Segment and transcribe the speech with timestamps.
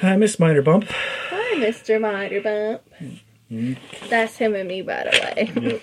[0.00, 0.84] Hi, Miss Minor Bump.
[1.30, 1.98] Hi, Mr.
[1.98, 2.82] Miter Bump.
[4.10, 5.80] That's him and me, by the way.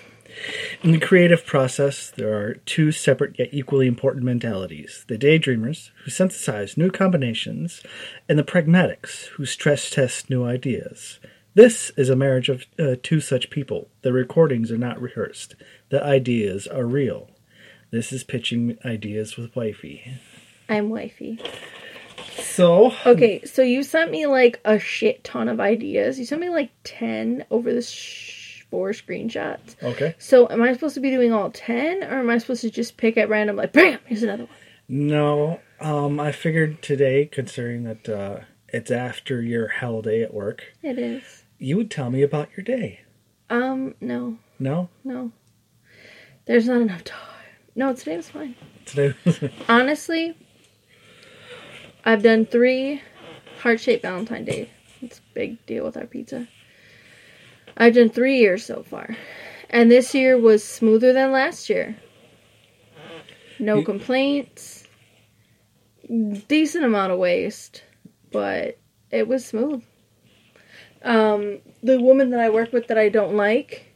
[0.84, 6.12] In the creative process, there are two separate yet equally important mentalities the daydreamers, who
[6.12, 7.82] synthesize new combinations,
[8.28, 11.18] and the pragmatics, who stress test new ideas.
[11.54, 13.88] This is a marriage of uh, two such people.
[14.02, 15.56] The recordings are not rehearsed,
[15.88, 17.30] the ideas are real.
[17.90, 20.20] This is pitching ideas with wifey.
[20.68, 21.40] I'm wifey.
[22.38, 26.18] So, Okay, so you sent me like a shit ton of ideas.
[26.18, 29.80] You sent me like 10 over the sh- four screenshots.
[29.82, 30.14] okay.
[30.18, 32.96] So am I supposed to be doing all 10 or am I supposed to just
[32.96, 34.52] pick at random, like, bam, here's another one?
[34.88, 40.62] No, um, I figured today, considering that uh, it's after your hell day at work,
[40.82, 41.44] It is.
[41.58, 43.00] you would tell me about your day.
[43.48, 44.88] Um, no, No?
[45.04, 45.30] no.
[46.46, 47.20] There's not enough time.
[47.74, 48.54] No, today was fine.
[48.84, 49.14] Today
[49.68, 50.36] Honestly,
[52.04, 53.02] I've done three
[53.60, 54.70] heart shaped Valentine Day.
[55.00, 56.48] It's a big deal with our pizza.
[57.76, 59.16] I've done three years so far.
[59.70, 61.96] And this year was smoother than last year.
[63.58, 64.82] No You- complaints.
[66.48, 67.82] Decent amount of waste,
[68.30, 68.78] but
[69.10, 69.82] it was smooth.
[71.02, 73.86] Um, the woman that I work with that I don't like,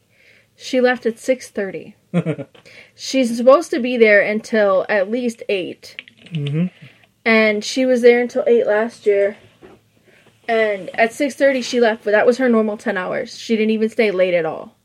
[0.56, 1.94] she left at 6:30.
[2.94, 6.02] She's supposed to be there until at least 8
[6.32, 6.66] hmm
[7.24, 9.36] and she was there until 8 last year.
[10.48, 13.36] And at 6.30 she left but that was her normal 10 hours.
[13.36, 14.76] She didn't even stay late at all.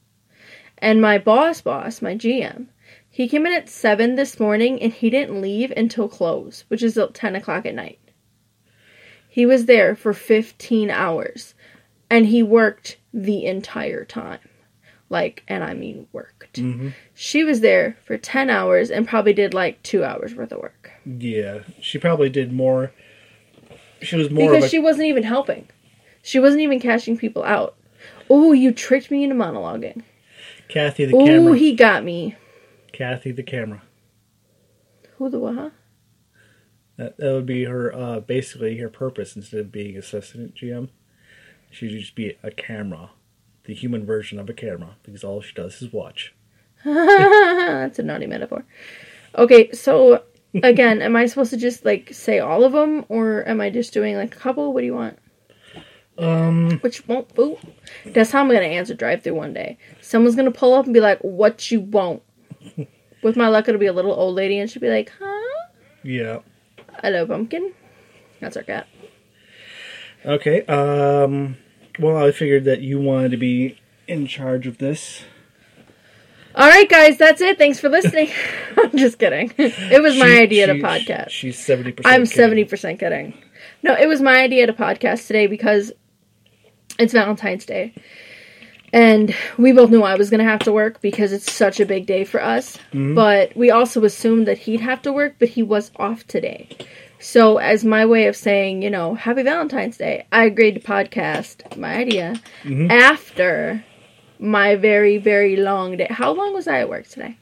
[0.78, 2.68] And my boss boss my gm
[3.10, 6.98] he came in at 7 this morning and he didn't leave until close which is
[6.98, 8.00] at 10 o'clock at night.
[9.30, 11.56] He was there for 15 hours
[12.10, 14.40] and he worked the entire time
[15.14, 19.54] like and i mean worked hmm she was there for 10 hours and probably did
[19.54, 22.92] like two hours worth of work Yeah, she probably did more.
[24.02, 25.68] She was more because a she wasn't even helping.
[26.22, 27.76] She wasn't even cashing people out.
[28.30, 30.04] Oh, you tricked me into monologuing.
[30.68, 31.52] Kathy the Oh, camera.
[31.52, 32.36] Oh, he got me.
[32.92, 33.82] Kathy the camera.
[35.18, 35.72] Who the what?
[36.98, 40.90] That, that would be her, uh, basically her purpose instead of being assistant GM.
[41.72, 43.12] She'd just be a camera,
[43.66, 46.34] the human version of a camera, because all she does is watch.
[46.86, 48.66] That's a naughty metaphor.
[49.38, 50.24] Okay, so
[50.62, 53.94] again, am I supposed to just like say all of them, or am I just
[53.94, 54.74] doing like a couple?
[54.74, 55.18] What do you want?
[56.18, 57.58] Um, Which won't boo?
[58.06, 59.78] That's how I'm gonna answer drive through one day.
[60.02, 62.22] Someone's gonna pull up and be like, "What you want?"
[63.24, 65.68] With my luck, it'll be a little old lady, and she'll be like, "Huh?
[66.04, 66.40] yeah.
[67.02, 67.74] Hello, pumpkin."
[68.42, 68.88] That's our cat.
[70.26, 70.66] Okay.
[70.66, 71.58] Um,
[72.00, 75.24] well, I figured that you wanted to be in charge of this.
[76.56, 77.58] All right, guys, that's it.
[77.58, 78.30] Thanks for listening.
[78.78, 79.52] I'm just kidding.
[79.58, 81.30] It was my She- idea to she- podcast.
[81.30, 82.14] She's seventy percent.
[82.14, 83.34] I'm 70% kidding.
[83.82, 85.92] No, it was my idea to podcast today because
[87.00, 87.94] it's Valentine's Day.
[88.94, 91.86] And we both knew I was going to have to work because it's such a
[91.86, 92.78] big day for us.
[92.94, 93.16] Mm-hmm.
[93.16, 96.70] But we also assumed that he'd have to work, but he was off today.
[97.24, 101.78] So, as my way of saying, you know, happy Valentine's Day, I agreed to podcast
[101.78, 102.42] my idea
[102.90, 103.86] after
[104.40, 106.08] my very, very long day.
[106.10, 107.38] How long was I at work today?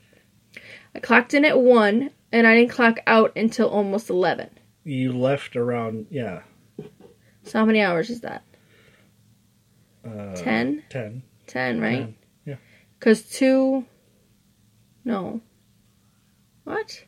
[0.94, 4.52] I clocked in at 1 and I didn't clock out until almost 11.
[4.84, 6.44] You left around yeah.
[7.44, 8.44] So how many hours is that?
[10.06, 10.84] Uh, 10?
[10.91, 11.24] Ten.
[11.47, 11.97] 10, right?
[11.97, 12.16] Ten,
[12.46, 12.56] yeah.
[13.00, 13.84] Because 2.
[15.06, 15.41] No.
[16.66, 17.03] What?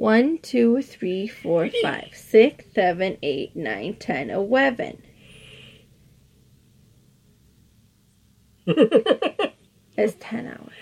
[0.00, 5.02] 1, 2, 3, 4, 5, 6, 7, 8, 9, 10, 11.
[9.98, 10.72] It's 10 hours.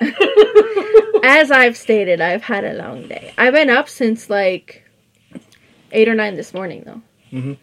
[1.22, 3.34] As I've stated, I've had a long day.
[3.36, 4.88] I've been up since like
[5.92, 7.02] 8 or 9 this morning, though.
[7.32, 7.58] Mhm.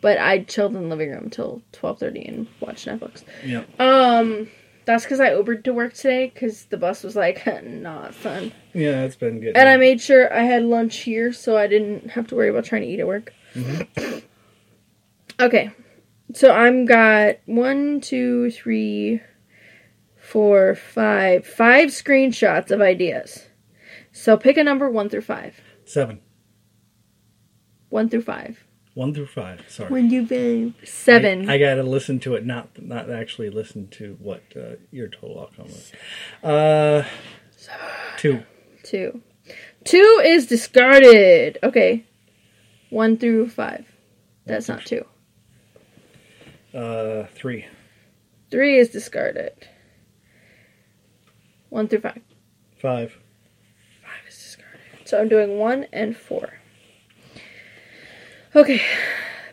[0.00, 3.24] But I chilled in the living room till 12.30 and watched Netflix.
[3.44, 3.64] Yeah.
[3.80, 4.48] Um,
[4.86, 8.52] that's because I Ubered to work today because the bus was like, nah, son.
[8.72, 9.56] Yeah, it's been good.
[9.56, 12.64] And I made sure I had lunch here so I didn't have to worry about
[12.64, 13.34] trying to eat at work.
[13.54, 14.18] Mm-hmm.
[15.40, 15.72] okay,
[16.32, 19.20] so I'm got one, two, three,
[20.16, 23.46] four, five, five screenshots of ideas.
[24.12, 25.60] So pick a number one through five.
[25.84, 26.20] seven.
[27.88, 28.65] One through five.
[28.96, 29.60] One through five.
[29.68, 29.90] Sorry.
[29.90, 30.88] One through five.
[30.88, 31.50] Seven.
[31.50, 35.38] I, I gotta listen to it, not not actually listen to what uh, your total
[35.42, 35.92] outcome was.
[36.42, 37.04] Uh,
[38.16, 38.42] two.
[38.84, 39.20] Two.
[39.84, 41.58] Two is discarded.
[41.62, 42.06] Okay.
[42.88, 43.84] One through five.
[44.46, 45.04] That's not two.
[46.72, 47.66] Uh, three.
[48.50, 49.68] Three is discarded.
[51.68, 52.22] One through five.
[52.78, 53.12] Five.
[54.02, 54.80] Five is discarded.
[55.04, 56.55] So I'm doing one and four.
[58.56, 58.80] Okay.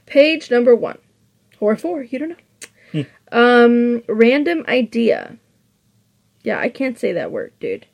[0.05, 0.97] Page number one.
[1.59, 3.05] Or four, you don't know.
[3.31, 5.37] Um, random idea.
[6.43, 7.87] Yeah, I can't say that word, dude.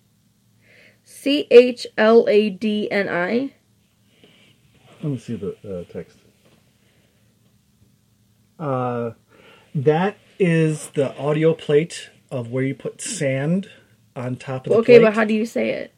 [1.03, 3.53] C H L A D N I.
[5.01, 6.17] Let me see the uh, text.
[8.59, 9.11] Uh,
[9.73, 13.69] that is the audio plate of where you put sand
[14.15, 15.06] on top of the Okay, plate.
[15.06, 15.94] but how do you say it?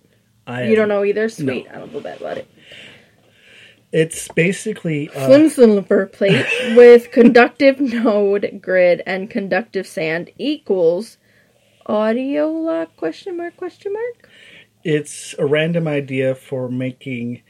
[0.46, 1.30] I, You don't know either?
[1.30, 1.68] Sweet.
[1.74, 2.48] I don't feel bad about it.
[3.92, 6.46] It's basically uh, Flimflimper plate
[6.78, 11.18] with conductive node grid and conductive sand equals
[11.86, 14.30] audio lock question mark question mark?
[14.84, 17.42] It's a random idea for making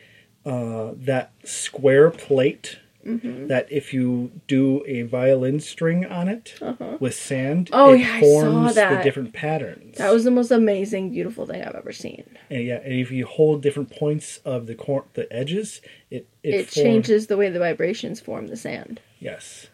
[0.45, 3.47] uh, that square plate Mm-hmm.
[3.47, 6.53] that if you do a violin string on it
[6.99, 7.83] with sand, Uh-huh.
[7.89, 9.97] Oh, it yeah, forms the different patterns.
[9.97, 13.25] that was the most amazing beautiful thing i've ever seen and yeah, and if you
[13.25, 15.81] hold different points of the cor- the edges,
[16.11, 19.67] it it, it form- changes the way the vibrations form the sand Yes,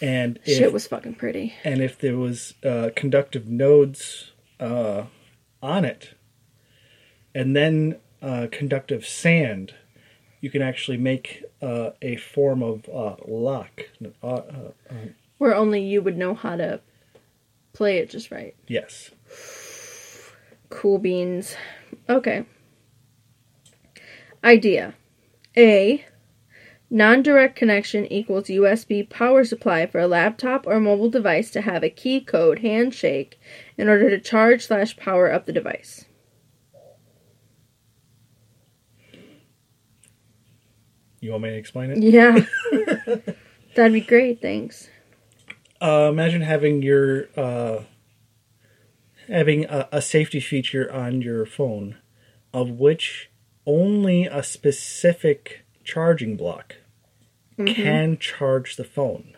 [0.00, 4.30] and if, shit was fucking pretty and if there was uh, conductive nodes
[4.60, 5.04] uh,
[5.62, 6.14] on it,
[7.34, 9.74] and then uh, conductive sand,
[10.40, 13.82] you can actually make uh, a form of uh, lock.
[14.22, 14.70] Uh, uh,
[15.38, 16.80] where only you would know how to
[17.72, 18.54] play it just right.
[18.66, 19.10] Yes,
[20.68, 21.56] cool beans.
[22.08, 22.44] Okay.
[24.42, 24.94] Idea.
[25.56, 26.04] A
[26.92, 31.90] non-direct connection equals usb power supply for a laptop or mobile device to have a
[31.90, 33.38] key code handshake
[33.78, 36.06] in order to charge slash power up the device
[41.20, 41.98] you want me to explain it?
[41.98, 42.38] yeah
[43.74, 44.88] that'd be great thanks
[45.82, 47.84] Uh, imagine having your uh,
[49.28, 51.96] having a, a safety feature on your phone,
[52.52, 53.30] of which
[53.64, 56.76] only a specific charging block
[57.64, 59.34] can charge the phone.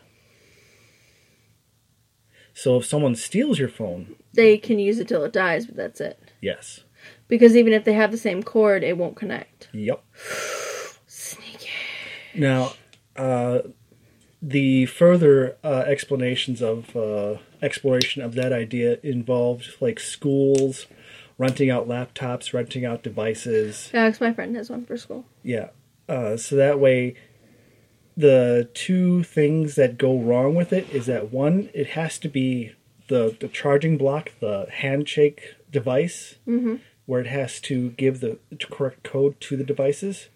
[2.55, 6.01] So if someone steals your phone, they can use it till it dies but that's
[6.01, 6.85] it yes,
[7.29, 10.03] because even if they have the same cord it won't connect yep.
[12.35, 12.73] Now,
[13.17, 13.61] uh,
[14.41, 20.87] the further uh, explanations of uh, exploration of that idea involved like schools
[21.39, 23.91] renting out laptops, renting out devices.
[23.95, 25.71] alex my friend has one for school Yeah.
[26.09, 27.15] Uh, so that way,
[28.17, 32.73] the two things that go wrong with it is that one, it has to be
[33.09, 36.35] the, the charging block, the handshake device,
[37.07, 38.39] where it has to give the
[38.71, 40.29] correct code to the devices,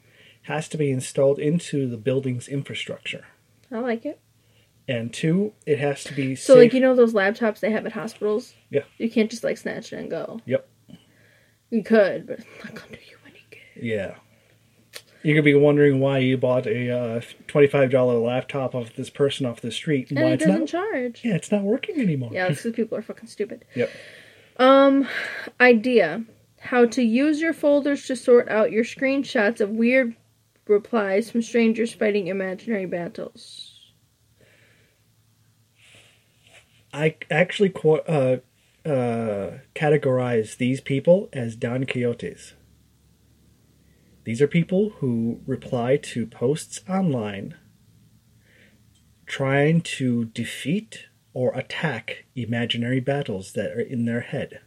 [0.46, 3.24] has to be installed into the building's infrastructure.
[3.70, 4.20] i like it
[4.88, 6.62] And two, it has to be So, safe.
[6.62, 8.54] like, you know those laptops they have at hospitals?
[8.70, 8.82] Yeah.
[8.98, 10.40] You can't just, like, snatch it and go.
[10.46, 10.68] Yep.
[11.70, 13.82] You could, but it's not to do you any good.
[13.84, 14.14] Yeah.
[15.24, 19.44] You could be wondering why you bought a uh, twenty-five dollar laptop of this person
[19.44, 20.68] off the street and And why it it's doesn't not.
[20.68, 21.20] charge.
[21.24, 22.30] Yeah, it's not working anymore.
[22.32, 23.64] Yeah, because people are fucking stupid.
[23.74, 23.90] Yep.
[24.58, 25.08] Um,
[25.60, 26.24] idea.
[26.60, 30.14] How to use your folders to sort out your screenshots of weird
[30.68, 33.92] replies from strangers fighting imaginary battles.
[36.92, 38.36] I actually uh,
[38.88, 42.54] uh, categorize these people as Don Quixotes.
[44.24, 47.54] These are people who reply to posts online
[49.26, 54.60] trying to defeat or attack imaginary battles that are in their head.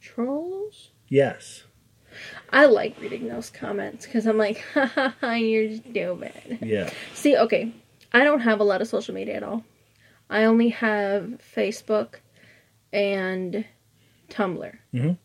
[0.00, 0.92] Trolls?
[1.08, 1.64] Yes.
[2.50, 6.58] I like reading those comments because I'm like, ha ha ha, you're stupid.
[6.62, 6.90] Yeah.
[7.14, 7.72] See, okay,
[8.12, 9.64] I don't have a lot of social media at all.
[10.28, 12.16] I only have Facebook
[12.92, 13.64] and
[14.30, 14.76] Tumblr.
[14.94, 15.18] Mhm.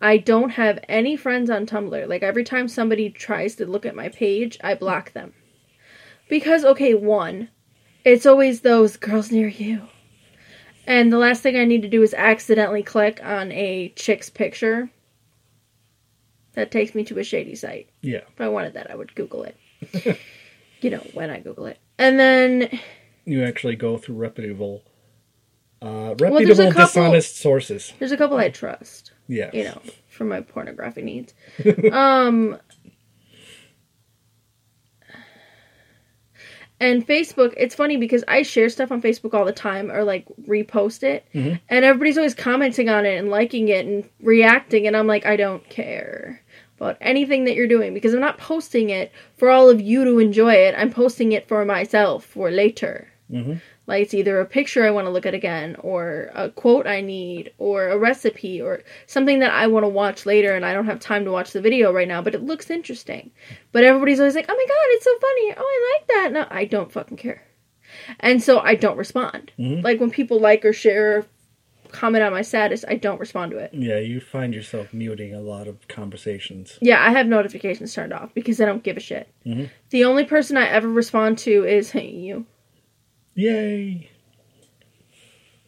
[0.00, 2.08] I don't have any friends on Tumblr.
[2.08, 5.32] Like every time somebody tries to look at my page, I block them.
[6.28, 7.48] Because okay, one,
[8.04, 9.82] it's always those girls near you.
[10.86, 14.90] And the last thing I need to do is accidentally click on a chick's picture.
[16.58, 17.88] That takes me to a shady site.
[18.00, 18.22] Yeah.
[18.34, 20.18] If I wanted that, I would Google it.
[20.80, 21.78] you know, when I Google it.
[21.98, 22.80] And then,
[23.24, 24.82] You actually go through reputable,
[25.80, 27.92] uh, reputable, couple- dishonest sources.
[28.00, 29.50] there's a couple I trust, Yeah.
[29.52, 31.32] you know, for my pornography needs.
[31.92, 32.58] um,
[36.80, 40.26] and Facebook, it's funny because I share stuff on Facebook all the time or like
[40.48, 41.60] repost it, Mhm.
[41.68, 45.36] and everybody's always commenting on it and liking it and reacting, and I'm like, I
[45.36, 46.40] don't care
[46.80, 50.18] about anything that you're doing because I'm not posting it for all of you to
[50.18, 50.74] enjoy it.
[50.76, 53.08] I'm posting it for myself for later.
[53.32, 53.60] Mhm.
[53.86, 57.00] Like it's either a picture I want to look at again, or a quote I
[57.00, 60.84] need, or a recipe, or something that I want to watch later and I don't
[60.86, 63.30] have time to watch the video right now, but it looks interesting.
[63.72, 65.54] But everybody's always like, oh my god, it's so funny.
[65.56, 66.32] Oh, I like that.
[66.32, 67.42] No, I don't fucking care.
[68.20, 69.52] And so I don't respond.
[69.58, 69.82] Mhm.
[69.82, 71.24] Like when people like or share,
[71.92, 73.72] comment on my status, I don't respond to it.
[73.72, 76.78] Yeah, you find yourself muting a lot of conversations.
[76.80, 79.28] Yeah, I have notifications turned off because I don't give a shit.
[79.46, 79.70] Mhm.
[79.90, 82.46] The only person I ever respond to is hey, you.
[83.34, 84.10] Yay!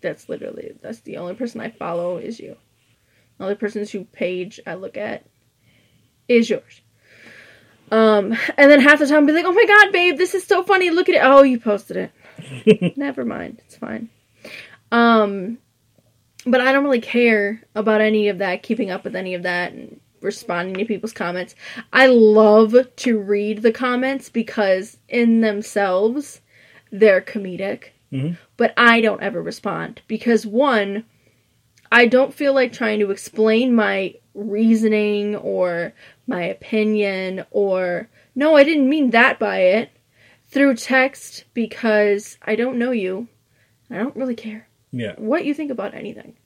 [0.00, 2.57] That's literally that's the only person I follow is you.
[3.39, 5.25] The only person's who page I look at
[6.29, 6.81] is yours.
[7.91, 10.45] Um, and then half the time I'll be like, "Oh my god, babe, this is
[10.45, 10.91] so funny.
[10.91, 11.23] Look at it.
[11.25, 12.11] Oh, you posted
[12.67, 12.97] it.
[12.97, 13.61] Never mind.
[13.67, 14.09] It's fine."
[14.93, 15.59] Um,
[16.47, 19.73] but I don't really care about any of that, keeping up with any of that
[19.73, 21.54] and responding to people's comments.
[21.92, 26.40] I love to read the comments because in themselves
[26.92, 28.37] they're comedic Mhm.
[28.56, 31.04] but I don't ever respond because one,
[31.92, 35.92] I don't feel like trying to explain my reasoning or
[36.26, 39.90] my opinion or no, I didn't mean that by it
[40.49, 43.28] through text because I don't know you.
[43.90, 45.12] I don't really care Yeah.
[45.16, 46.37] what you think about anything.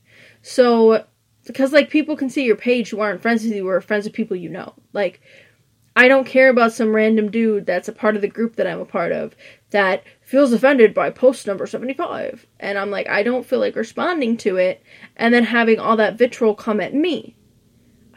[0.43, 1.05] So,
[1.47, 4.13] because like people can see your page who aren't friends with you or friends with
[4.13, 4.75] people you know.
[4.93, 5.21] Like,
[5.97, 8.81] I don't care about some random dude that's a part of the group that I'm
[8.81, 9.37] a part of
[9.71, 12.47] that feels offended by post number 75.
[12.59, 14.83] And I'm like, I don't feel like responding to it
[15.17, 17.37] and then having all that vitriol come at me.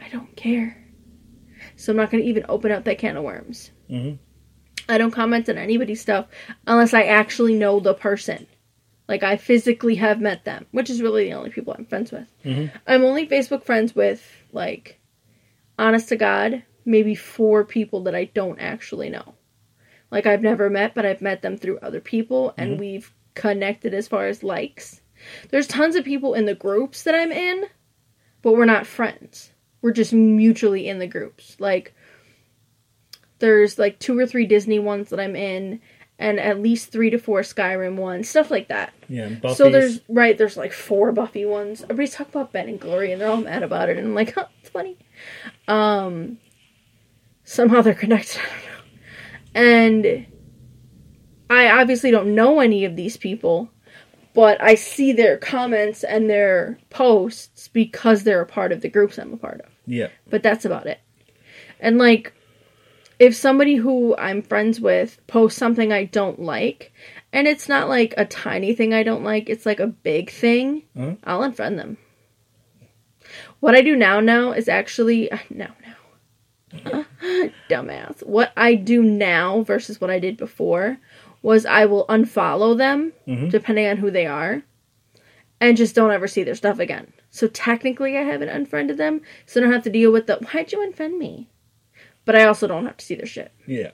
[0.00, 0.84] I don't care.
[1.76, 3.70] So I'm not going to even open up that can of worms.
[3.88, 4.18] Mhm.
[4.88, 6.26] I don't comment on anybody's stuff
[6.66, 8.46] unless I actually know the person.
[9.08, 12.30] Like I physically have met them, which is really the only people I'm friends with.
[12.44, 12.70] Mhm.
[12.86, 15.00] I'm only Facebook friends with like
[15.78, 19.34] honest to God, maybe four people that I don't actually know.
[20.10, 24.08] Like I've never met, but I've met them through other people and we've connected as
[24.08, 25.00] far as likes.
[25.50, 27.66] There's tons of people in the groups that I'm in,
[28.42, 29.52] but we're not friends.
[29.80, 31.56] We're just mutually in the groups.
[31.58, 31.94] Like
[33.38, 35.80] there's like two or three Disney ones that I'm in
[36.18, 38.92] and at least 3 to 4 Skyrim ones, stuff like that.
[39.08, 39.28] Yeah.
[39.28, 41.82] Buffy's, So there's right, there's like four Buffy ones.
[41.82, 43.96] Everybody's talking about Ben and Glory, and they're all mad about it.
[43.96, 44.96] And I'm like, huh, it's funny.
[45.66, 46.38] Um,
[47.44, 48.40] somehow they're connected.
[49.54, 50.00] I don't know.
[50.00, 50.26] And
[51.50, 53.70] I obviously don't know any of these people,
[54.34, 59.18] but I see their comments and their posts because they're a part of the groups
[59.18, 60.08] I'm a part of yeah.
[60.28, 61.00] but that's about it.
[61.80, 62.32] And like,
[63.18, 66.92] if somebody who I'm friends with posts something I don't like,
[67.32, 70.82] and it's not like a tiny thing I don't like, it's like a big thing,
[70.96, 71.14] Uh-huh.
[71.24, 71.96] I'll unfriend them.
[73.60, 77.04] What I do now now is actually now now.
[77.70, 78.24] Dumbass.
[78.26, 80.98] What I do now versus what I did before
[81.42, 83.50] was I will unfollow them Mhm.
[83.50, 84.62] depending on who they are
[85.60, 87.12] and just don't ever see their stuff again.
[87.30, 90.72] So technically I haven't unfriended them, so I don't have to deal with the why'd
[90.72, 91.48] you unfriend me?
[92.28, 93.52] But I also don't have to see their shit.
[93.66, 93.92] Yeah.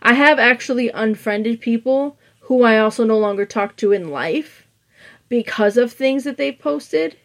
[0.00, 4.68] I have actually unfriended people who I also no longer talk to in life
[5.28, 7.16] because of things that they've posted.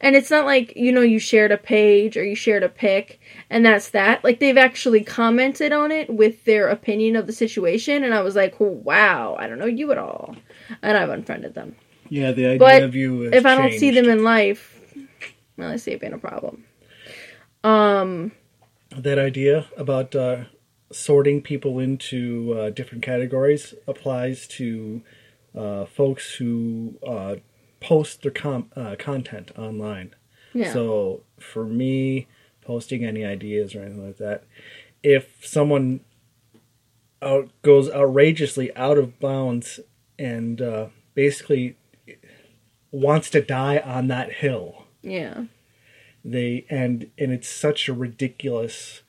[0.00, 3.20] And it's not like, you know, you shared a page or you shared a pic
[3.50, 4.24] and that's that.
[4.24, 8.34] Like they've actually commented on it with their opinion of the situation and I was
[8.34, 10.34] like, wow, I don't know you at all.
[10.82, 11.76] And I've unfriended them.
[12.08, 12.32] Yeah.
[12.32, 13.32] The idea But of you.
[13.32, 14.82] If I don't see them in life,
[15.56, 16.64] well, I see it being a problem.
[17.62, 18.32] Um,
[18.96, 20.44] that idea about uh,
[20.90, 25.02] sorting people into uh, different categories applies to
[25.56, 27.36] uh, folks who uh,
[27.80, 30.14] post their com- uh, content online.
[30.52, 30.72] yeah.
[30.72, 32.26] So for me,
[32.62, 34.44] posting any ideas or anything like that,
[35.02, 36.00] if someone
[37.20, 39.80] out goes outrageously out of bounds
[40.18, 41.76] and uh, basically
[42.90, 45.44] wants to die on that hill, yeah.
[46.32, 49.02] They and and it's such a ridiculous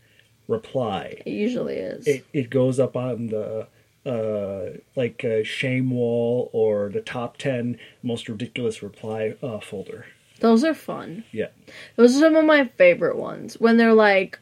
[0.48, 1.22] reply.
[1.26, 2.08] It usually is.
[2.08, 3.68] It it goes up on the
[4.06, 10.06] uh like a shame wall or the top 10 most ridiculous reply uh, folder.
[10.40, 11.26] Those are fun.
[11.32, 11.50] Yeah.
[11.98, 13.60] Those are some of my favorite ones.
[13.60, 14.40] When they're like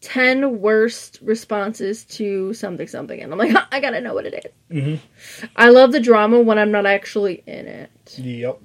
[0.00, 4.78] 10 worst responses to something something and I'm like, I gotta know what it is.
[4.82, 5.00] Mhm.
[5.56, 7.90] I love the drama when I'm not actually in it.
[8.18, 8.60] Yep.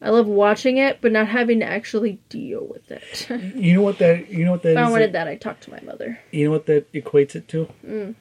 [0.00, 3.26] I love watching it but not having to actually deal with it.
[3.54, 5.70] You know what that you know what that If I wanted that, I'd talk to
[5.70, 6.18] my mother.
[6.30, 7.68] You know what that equates it to?
[7.86, 8.14] Mm.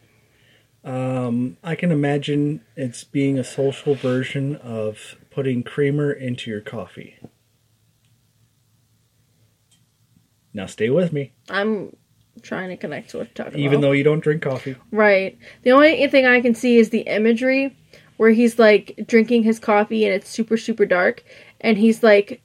[0.84, 7.17] Um, I can imagine it's being a social version of putting creamer into your coffee.
[10.53, 11.96] Now stay with me, I'm
[12.41, 13.81] trying to connect to what you're talking even about.
[13.81, 14.75] though you don't drink coffee.
[14.91, 15.38] Right.
[15.63, 17.75] The only thing I can see is the imagery
[18.17, 21.24] where he's like drinking his coffee and it's super super dark
[21.61, 22.41] and he's like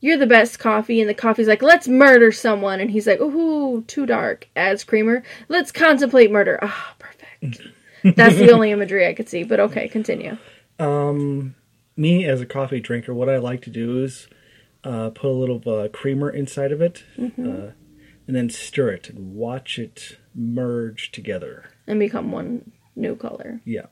[0.00, 1.00] you're the best coffee.
[1.00, 2.80] And the coffee's like let's murder someone.
[2.80, 4.48] And he's like ooh too dark.
[4.54, 5.22] Adds creamer.
[5.48, 6.58] Let's contemplate murder.
[6.62, 7.62] Ah perfect.
[8.16, 10.36] That's the only imagery i could see but okay continue.
[10.78, 11.56] Um,
[11.96, 14.28] me as a coffee drinker, what I like to do is
[14.84, 17.50] uh, put a little uh, creamer inside of it, Mm-hmm.
[17.50, 17.70] uh,
[18.28, 21.70] and then stir it and watch it merge together.
[21.88, 23.60] and become one new color.
[23.64, 23.86] Yeah,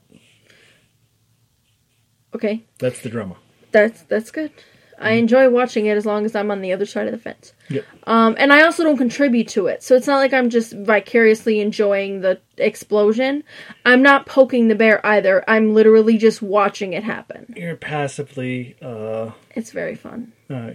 [2.35, 2.65] okay.
[2.79, 3.37] That's the drama.
[3.77, 4.51] That's that's good
[4.99, 7.53] i enjoy watching it as long as i'm on the other side of the fence
[7.69, 7.85] Yep.
[8.07, 9.83] Um, and I also don't contribute to it.
[9.83, 13.43] So it's not like I'm just vicariously enjoying the explosion.
[13.85, 15.43] I'm not poking the bear either.
[15.51, 17.53] I'm literally just watching it happen.
[17.57, 20.33] You're passively, uh, It's very fun.
[20.49, 20.75] uh,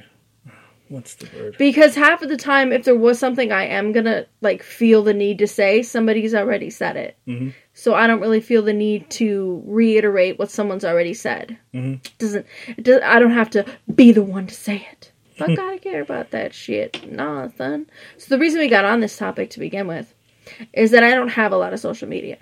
[0.92, 1.56] what's the word?
[1.58, 5.14] Because half of the time, if there was something I am gonna like feel the
[5.14, 7.16] need to say, somebody's already said it.
[7.28, 7.54] Mhm.
[7.74, 11.58] So I don't really feel the need to reiterate what someone's already said.
[11.74, 12.00] Mhm.
[12.18, 15.12] Doesn't it does, I don't have to be the one to say it.
[15.36, 16.98] Fuck, I care about that shit.
[17.58, 17.88] Son.
[18.18, 20.14] So the reason we got on this topic to begin with
[20.74, 22.38] is that I don't have a lot of social media.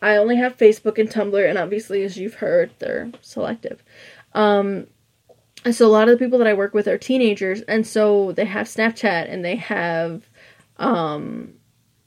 [0.00, 3.82] I only have Facebook and Tumblr, and obviously, as you've heard, they're selective.
[4.34, 4.86] Um,
[5.64, 8.32] and so a lot of the people that I work with are teenagers, and so
[8.32, 10.28] they have Snapchat and they have
[10.78, 11.54] um,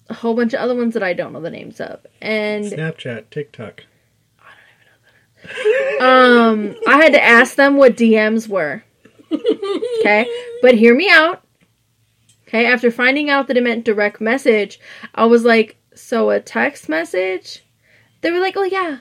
[0.10, 2.06] a whole bunch of other ones that I don't know the names of.
[2.22, 3.84] And Snapchat, TikTok.
[6.00, 8.84] um, I had to ask them what DMs were.
[9.32, 10.30] Okay,
[10.62, 11.44] but hear me out.
[12.48, 14.80] Okay, after finding out that it meant direct message,
[15.16, 17.64] I was like, "So a text message?"
[18.22, 19.00] They were like, "Oh yeah."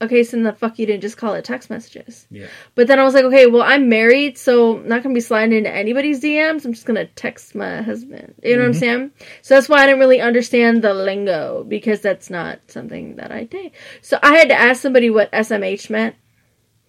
[0.00, 2.28] Okay, so then the fuck you didn't just call it text messages.
[2.30, 2.46] Yeah.
[2.76, 5.58] But then I was like, okay, well I'm married, so I'm not gonna be sliding
[5.58, 6.64] into anybody's DMs.
[6.64, 8.34] I'm just gonna text my husband.
[8.44, 9.10] You know what I'm saying?
[9.42, 13.44] So that's why I didn't really understand the lingo because that's not something that I
[13.44, 13.72] did.
[14.00, 16.14] So I had to ask somebody what SMH meant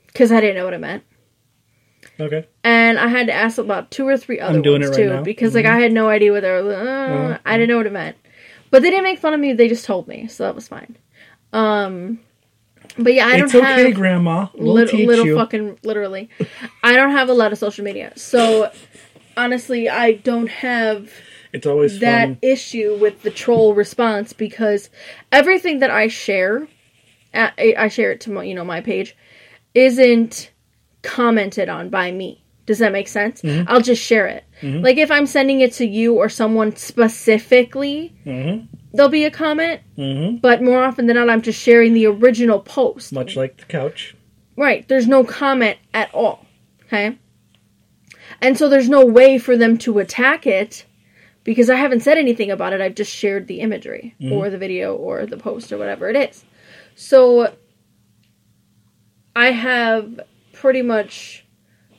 [0.08, 1.04] because I didn't know what it meant.
[2.20, 2.48] Okay.
[2.64, 5.16] And I had to ask about two or three other doing ones it right too
[5.16, 5.24] now.
[5.24, 6.74] because like I had no idea what they were.
[6.76, 8.18] Uh, I didn't know what it meant,
[8.70, 9.54] but they didn't make fun of me.
[9.54, 10.98] They just told me, so that was fine.
[11.54, 12.20] Um,
[12.98, 14.48] but yeah, I it's don't okay, have Grandma.
[14.54, 15.36] We'll little, teach little you.
[15.36, 16.30] fucking literally.
[16.84, 18.72] I don't have a lot of social media, so
[19.38, 21.12] honestly, I don't have
[21.54, 22.38] it's always that fun.
[22.42, 24.90] issue with the troll response because
[25.32, 26.68] everything that I share,
[27.34, 29.16] I I share it to my, you know my page,
[29.74, 30.52] isn't
[31.02, 32.44] commented on by me.
[32.70, 33.42] Does that make sense?
[33.66, 34.44] I'll just share it.
[34.62, 39.82] Like if I'm sending it to you or someone specifically, hmm there'll be a comment.
[39.96, 43.12] hmm But more often than not, I'm just sharing the original post.
[43.12, 44.16] Much like the couch.
[44.56, 44.88] Right.
[44.88, 46.46] There's no comment at all.
[46.86, 47.18] Okay.
[48.40, 50.86] And so there's no way for them to attack it
[51.44, 52.82] because I haven't said anything about it.
[52.82, 56.46] I've just shared the imagery or the video or the post or whatever it is.
[56.94, 57.56] So
[59.36, 60.20] I have
[60.54, 61.46] pretty much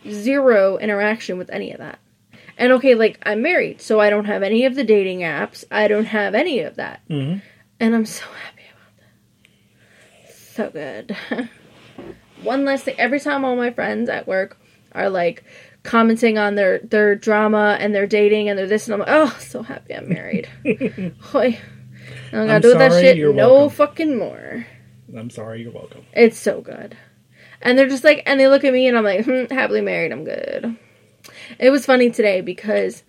[0.08, 1.98] zero interaction with any of that.
[2.58, 5.64] And okay, like I'm married, so I don't have any of the dating apps.
[5.70, 7.00] I don't have any of that.
[7.08, 7.36] hmm
[7.78, 8.96] And I'm so happy about
[10.26, 10.34] that.
[10.34, 11.16] So good.
[12.42, 12.96] One last thing.
[12.98, 14.58] Every time all my friends at work
[14.92, 15.44] are like
[15.82, 19.36] commenting on their their drama and their dating and their this and I'm like, oh,
[19.40, 20.48] so happy I'm married.
[21.20, 21.58] Hoy.
[22.32, 23.76] I don't gotta I'm do that shit no welcome.
[23.76, 24.66] fucking more.
[25.16, 25.62] I'm sorry.
[25.62, 26.04] You're welcome.
[26.12, 26.96] It's so good.
[27.62, 30.12] And they're just like, and they look at me and I'm like, hmm, happily married,
[30.12, 30.76] I'm good.
[31.58, 33.02] It was funny today because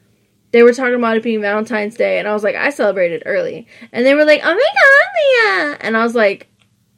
[0.51, 3.67] they were talking about it being Valentine's Day and I was like, I celebrated early.
[3.91, 5.77] And they were like, oh my god, Leah.
[5.81, 6.49] And I was like,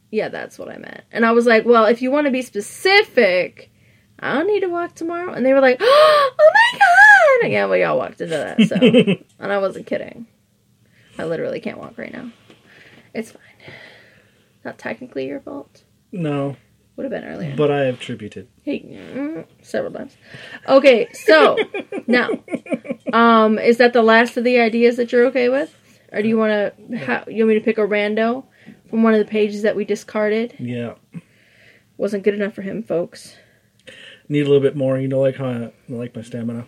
[0.09, 1.01] yeah, that's what I meant.
[1.11, 3.71] And I was like, well, if you want to be specific,
[4.19, 5.33] I don't need to walk tomorrow.
[5.33, 7.51] And they were like, oh my god.
[7.51, 8.61] Yeah, well, y'all walked into that.
[8.61, 8.75] So,
[9.39, 10.27] and I wasn't kidding.
[11.17, 12.31] I literally can't walk right now.
[13.13, 13.41] It's fine.
[14.65, 15.83] Not technically your fault.
[16.11, 16.55] No,
[16.95, 17.55] Would have been earlier.
[17.55, 18.47] but I have tributed.
[18.61, 20.15] Hey, mm, several times.
[20.67, 21.57] Okay, so
[22.07, 22.29] now,
[23.11, 25.75] um, is that the last of the ideas that you're okay with,
[26.11, 26.97] or do you want to?
[26.99, 28.43] Ha- you want me to pick a rando
[28.91, 30.53] from one of the pages that we discarded?
[30.59, 30.93] Yeah.
[31.97, 33.37] Wasn't good enough for him, folks.
[34.29, 34.99] Need a little bit more.
[34.99, 36.67] You know, like how I, I like my stamina.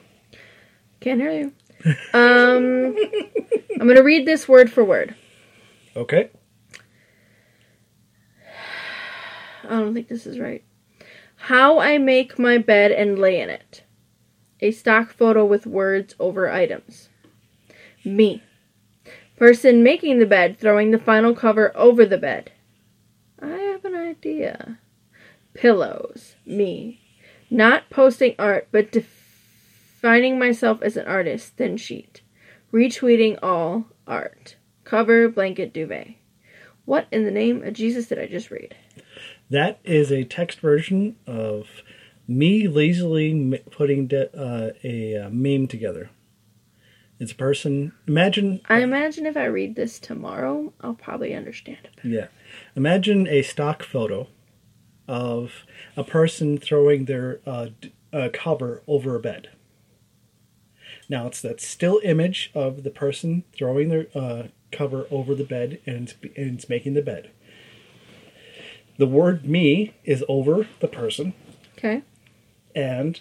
[1.02, 1.54] Can't hear you.
[2.14, 2.96] Um,
[3.80, 5.14] I'm gonna read this word for word.
[5.96, 6.32] Okay.
[9.70, 10.64] I don't think this is right.
[11.36, 13.84] How I make my bed and lay in it.
[14.62, 17.10] A stock photo with words over items.
[18.04, 18.42] Me.
[19.38, 22.52] Person making the bed, throwing the final cover over the bed.
[23.42, 24.80] I have an idea.
[25.54, 26.36] Pillows.
[26.46, 27.02] Me.
[27.50, 31.58] Not posting art, but defining myself as an artist.
[31.58, 32.22] Thin sheet.
[32.72, 34.56] Retweeting all art.
[34.84, 36.16] Cover, blanket, duvet.
[36.86, 38.76] What in the name of Jesus did I just read?
[39.56, 41.82] That is a text version of
[42.28, 46.10] me lazily putting de- uh, a uh, meme together.
[47.22, 47.94] It's a person.
[48.06, 51.96] Imagine, I imagine if I read this tomorrow, I'll probably understand it.
[52.04, 52.28] yeah,
[52.76, 54.28] imagine a stock photo
[55.08, 55.64] of
[55.96, 59.52] a person throwing their uh, d- uh, cover over a bed.
[61.08, 65.80] Now it's that still image of the person throwing their uh, cover over the bed
[65.86, 67.30] and it's, and it's making the bed.
[68.98, 71.34] The word "me" is over the person,
[71.78, 72.02] Okay.
[72.76, 73.20] and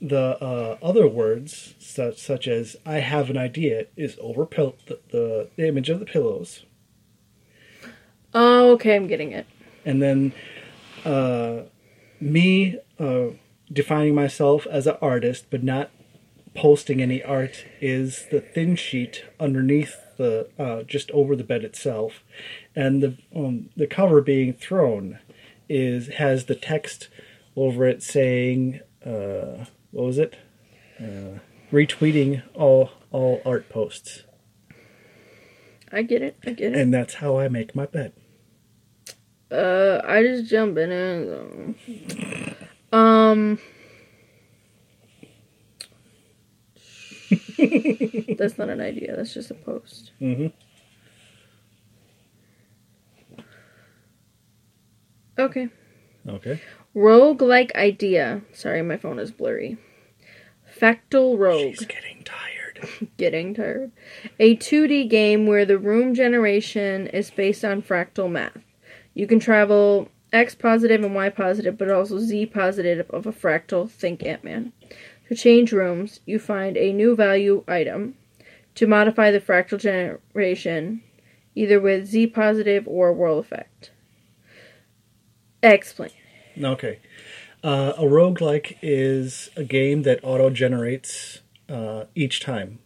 [0.00, 4.98] the uh, other words such, such as "I have an idea" is over pill- the,
[5.10, 6.64] the, the image of the pillows,
[8.34, 9.46] Oh, okay, I'm getting it.
[9.84, 10.32] and then
[11.04, 11.62] uh,
[12.20, 13.26] me uh,
[13.72, 15.90] defining myself as an artist but not
[16.54, 22.24] posting any art is the thin sheet underneath the uh, just over the bed itself,
[22.78, 25.18] and the um, the cover being thrown
[25.68, 27.08] is has the text
[27.56, 30.36] over it saying uh, what was it
[31.00, 31.40] uh,
[31.72, 34.22] retweeting all all art posts,
[35.90, 36.36] I get it.
[36.46, 36.78] I get it.
[36.78, 38.12] and that's how I make my bed.
[39.50, 41.76] Uh, I just jump in it.
[42.92, 43.58] Um.
[48.38, 49.16] that's not an idea.
[49.16, 50.12] That's just a post.
[50.20, 50.46] Mm-hmm.
[55.38, 55.68] Okay.
[56.28, 56.60] Okay.
[56.94, 58.42] Rogue like idea.
[58.52, 59.78] Sorry, my phone is blurry.
[60.66, 61.76] Factal Rogue.
[61.76, 62.48] She's getting tired.
[63.16, 63.90] Getting tired.
[64.38, 68.58] A 2D game where the room generation is based on fractal math.
[69.14, 73.90] You can travel X positive and Y positive, but also Z positive of a fractal.
[73.90, 74.72] Think Ant Man.
[75.28, 78.14] To change rooms, you find a new value item.
[78.76, 81.02] To modify the fractal generation,
[81.56, 83.90] either with Z positive or whirl effect.
[85.62, 86.10] Explain.
[86.62, 86.98] Okay.
[87.62, 92.78] Uh, a roguelike is a game that auto generates uh, each time.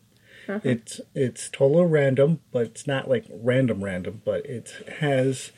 [0.48, 0.60] Uh-huh.
[0.64, 5.52] It's it's totally random, but it's not like random random, but it has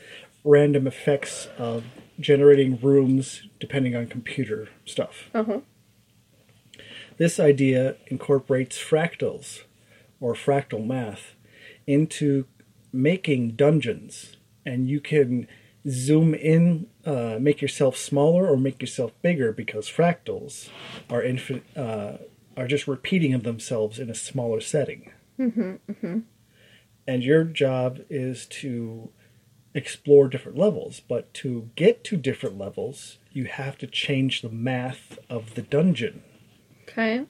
[0.44, 1.84] random effects of
[2.20, 5.30] generating rooms depending on computer stuff.
[5.32, 5.60] Uh huh.
[7.16, 9.62] This idea incorporates fractals
[10.20, 11.34] or fractal math
[11.86, 12.46] into
[12.92, 15.46] making dungeons, and you can
[15.88, 20.68] zoom in, uh, make yourself smaller or make yourself bigger because fractals
[21.10, 22.18] are infin- uh,
[22.56, 25.10] are just repeating of themselves in a smaller setting.
[25.38, 26.20] Mm-hmm.
[27.06, 29.10] And your job is to
[29.74, 35.18] explore different levels, but to get to different levels, you have to change the math
[35.28, 36.22] of the dungeon
[36.88, 37.26] Okay.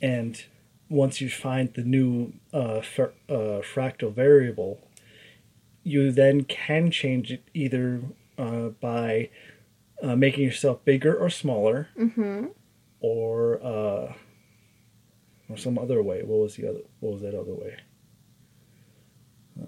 [0.00, 0.44] and
[0.90, 4.78] once you find the new uh, fer- uh, fractal variable,
[5.84, 8.00] you then can change it either
[8.38, 9.30] uh, by
[10.02, 12.46] uh, making yourself bigger or smaller, Mm-hmm.
[13.00, 14.12] or uh,
[15.48, 16.22] or some other way.
[16.22, 16.80] What was the other?
[17.00, 17.76] What was that other way?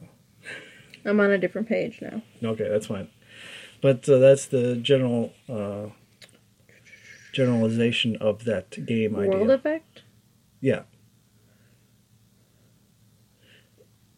[1.04, 2.22] I'm on a different page now.
[2.42, 3.08] Okay, that's fine.
[3.82, 5.86] But uh, that's the general uh,
[7.32, 9.38] generalization of that game World idea.
[9.38, 10.02] World effect.
[10.60, 10.82] Yeah.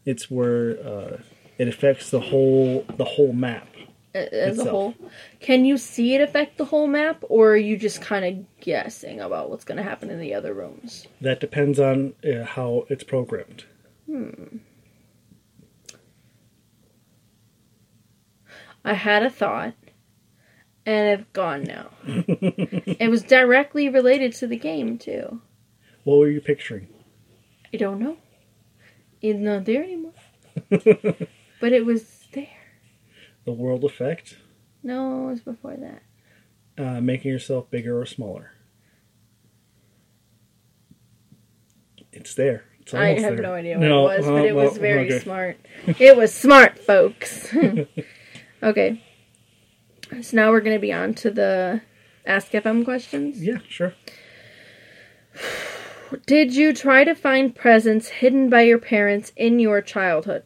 [0.04, 1.16] It's where uh,
[1.58, 3.68] it affects the whole the whole map.
[4.14, 4.94] as a whole.
[5.40, 9.20] Can you see it affect the whole map, or are you just kind of guessing
[9.20, 11.06] about what's going to happen in the other rooms?
[11.20, 13.64] That depends on uh, how it's programmed.
[14.06, 14.58] Hmm.
[18.84, 19.74] I had a thought,
[20.86, 21.90] and it's gone now.
[22.06, 25.40] it was directly related to the game too.
[26.04, 26.86] What were you picturing?
[27.74, 28.16] I don't know.
[29.20, 30.12] It's not there anymore.
[31.60, 32.48] but it was there.
[33.44, 34.36] The world effect,
[34.82, 36.02] No, it was before that.
[36.82, 38.50] uh, making yourself bigger or smaller.
[42.12, 42.64] It's there.
[42.80, 43.42] It's I have there.
[43.42, 45.18] no idea what No, it was, uh, but it was very okay.
[45.18, 45.58] smart.
[45.98, 47.54] It was smart, folks.
[48.62, 49.02] okay.
[50.22, 51.82] So now we're going to be on to the
[52.24, 53.42] Ask FM questions.
[53.44, 53.94] Yeah, sure.
[56.26, 60.44] Did you try to find presents hidden by your parents in your childhood?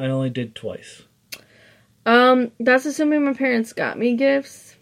[0.00, 1.02] I only did twice.
[2.06, 4.74] Um, that's assuming my parents got me gifts.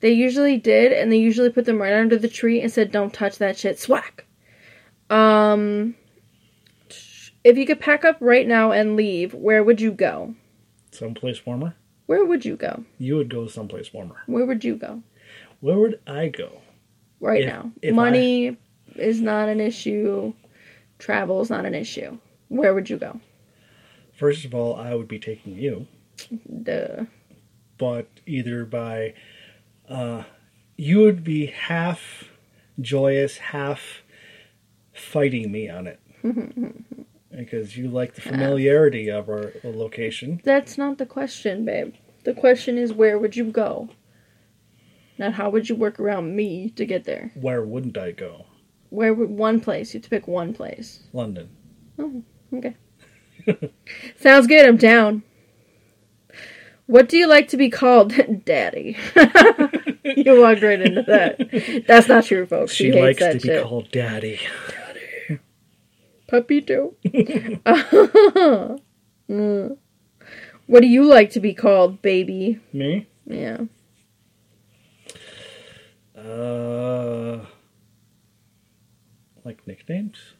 [0.00, 3.12] They usually did, and they usually put them right under the tree and said, "Don't
[3.12, 4.24] touch that shit." Swack.
[5.10, 5.94] Um,
[7.44, 10.34] if you could pack up right now and leave, where would you go?
[10.90, 11.74] Someplace warmer.
[12.06, 12.84] Where would you go?
[12.98, 14.16] You would go someplace warmer.
[14.26, 15.02] Where would you go
[15.60, 16.60] Where would I go?
[17.20, 17.72] right If- now?
[17.82, 18.56] if Money
[18.96, 20.32] is not an issue.
[20.98, 22.18] Travel is not an issue.
[22.48, 23.20] Where would you go?
[24.24, 25.86] First of all, I would be taking you.
[26.62, 27.04] Duh.
[27.76, 29.12] but either by
[29.86, 30.22] uh,
[30.78, 32.30] you would be half
[32.80, 34.02] joyous, half
[34.94, 36.00] fighting me on it.
[37.36, 40.40] because you like the familiarity of our location.
[40.42, 41.92] That's not the question, babe.
[42.24, 43.90] The question is where would you go?
[45.18, 47.30] Not how would you work around me to get there.
[47.34, 48.46] Where wouldn't I go?
[48.88, 49.92] Where would one place?
[49.92, 51.02] You have to pick one place.
[51.12, 51.50] London.
[51.98, 52.22] Oh,
[52.54, 52.74] Okay.
[54.20, 54.66] Sounds good.
[54.66, 55.22] I'm down.
[56.86, 58.12] What do you like to be called,
[58.44, 58.96] Daddy?
[60.04, 61.84] you walked right into that.
[61.86, 62.72] That's not true, folks.
[62.72, 63.64] She he hates likes to be shit.
[63.64, 64.40] called Daddy.
[66.30, 66.94] Papito.
[69.30, 69.78] Mm.
[70.66, 72.60] What do you like to be called, baby?
[72.72, 73.06] Me?
[73.26, 73.62] Yeah.
[76.16, 77.44] Uh,
[79.44, 80.33] like nicknames?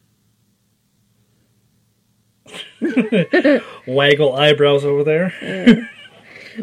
[3.87, 5.91] Waggle eyebrows over there.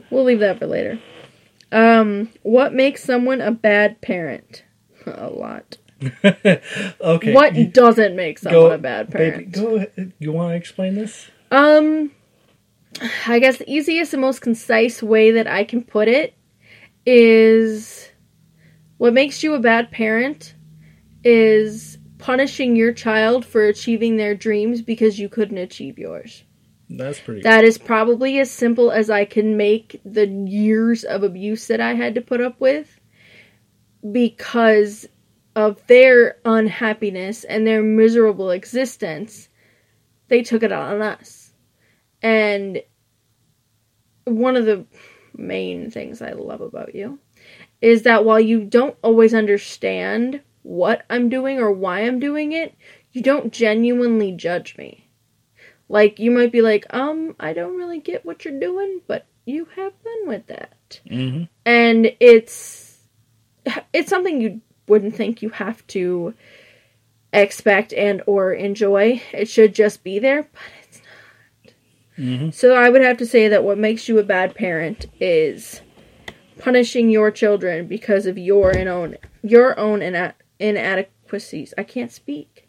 [0.09, 0.97] We'll leave that for later.
[1.69, 4.63] Um, what makes someone a bad parent?
[5.05, 5.77] A lot.
[6.23, 7.33] okay.
[7.33, 9.51] What doesn't make someone a bad baby, parent?
[9.51, 10.13] go ahead.
[10.17, 11.29] You want to explain this?
[11.51, 12.11] Um,
[13.27, 16.35] I guess the easiest and most concise way that I can put it
[17.05, 18.09] is
[18.97, 20.55] what makes you a bad parent
[21.23, 26.43] is punishing your child for achieving their dreams because you couldn't achieve yours.
[26.89, 27.41] That's pretty.
[27.41, 31.93] That is probably as simple as I can make the years of abuse that I
[31.93, 32.99] had to put up with
[34.11, 35.07] because
[35.55, 39.49] of their unhappiness and their miserable existence.
[40.27, 41.51] They took it on us.
[42.21, 42.81] And
[44.25, 44.85] one of the
[45.35, 47.19] main things I love about you
[47.81, 52.75] is that while you don't always understand what I'm doing or why I'm doing it,
[53.11, 55.07] you don't genuinely judge me.
[55.89, 59.65] Like you might be like, um, I don't really get what you're doing, but you
[59.75, 61.01] have fun with that.
[61.07, 62.99] hmm And it's
[63.93, 66.33] it's something you wouldn't think you have to
[67.33, 69.21] expect and or enjoy.
[69.33, 71.73] It should just be there, but it's not.
[72.15, 75.81] hmm So I would have to say that what makes you a bad parent is
[76.59, 81.73] punishing your children because of your own your own ina- inadequacies.
[81.77, 82.67] I can't speak.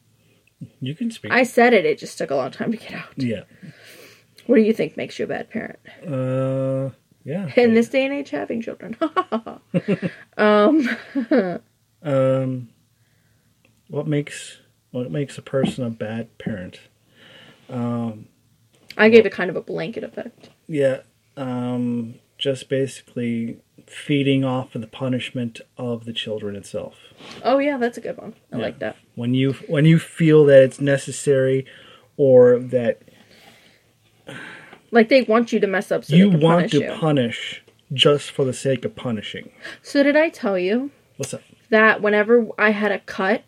[0.81, 1.33] You can speak.
[1.33, 1.85] I said it.
[1.85, 3.13] It just took a long time to get out.
[3.17, 3.43] yeah.
[4.47, 5.79] What do you think makes you a bad parent?
[6.07, 6.91] Uh.
[7.25, 7.49] Yeah.
[7.57, 8.97] In this day and age, having children.
[10.37, 10.89] um,
[12.03, 12.69] Um.
[13.89, 14.59] What makes
[14.91, 16.81] what makes a person a bad parent?
[17.69, 18.27] Um.
[18.97, 20.51] I gave it kind of a blanket effect.
[20.67, 21.03] Yeah.
[21.37, 22.17] Um.
[22.39, 23.59] Just basically
[23.93, 26.97] feeding off of the punishment of the children itself.
[27.45, 28.35] Oh yeah, that's a good one.
[28.53, 28.63] I Yeah.
[28.63, 28.97] like that.
[29.15, 31.67] When you when you feel that it's necessary,
[32.17, 33.03] or that
[34.91, 36.93] Like they want you to mess up so you want punish to you.
[36.93, 39.51] punish just for the sake of punishing.
[39.83, 41.43] so did I tell you What's up?
[41.71, 43.43] that whenever I had a cut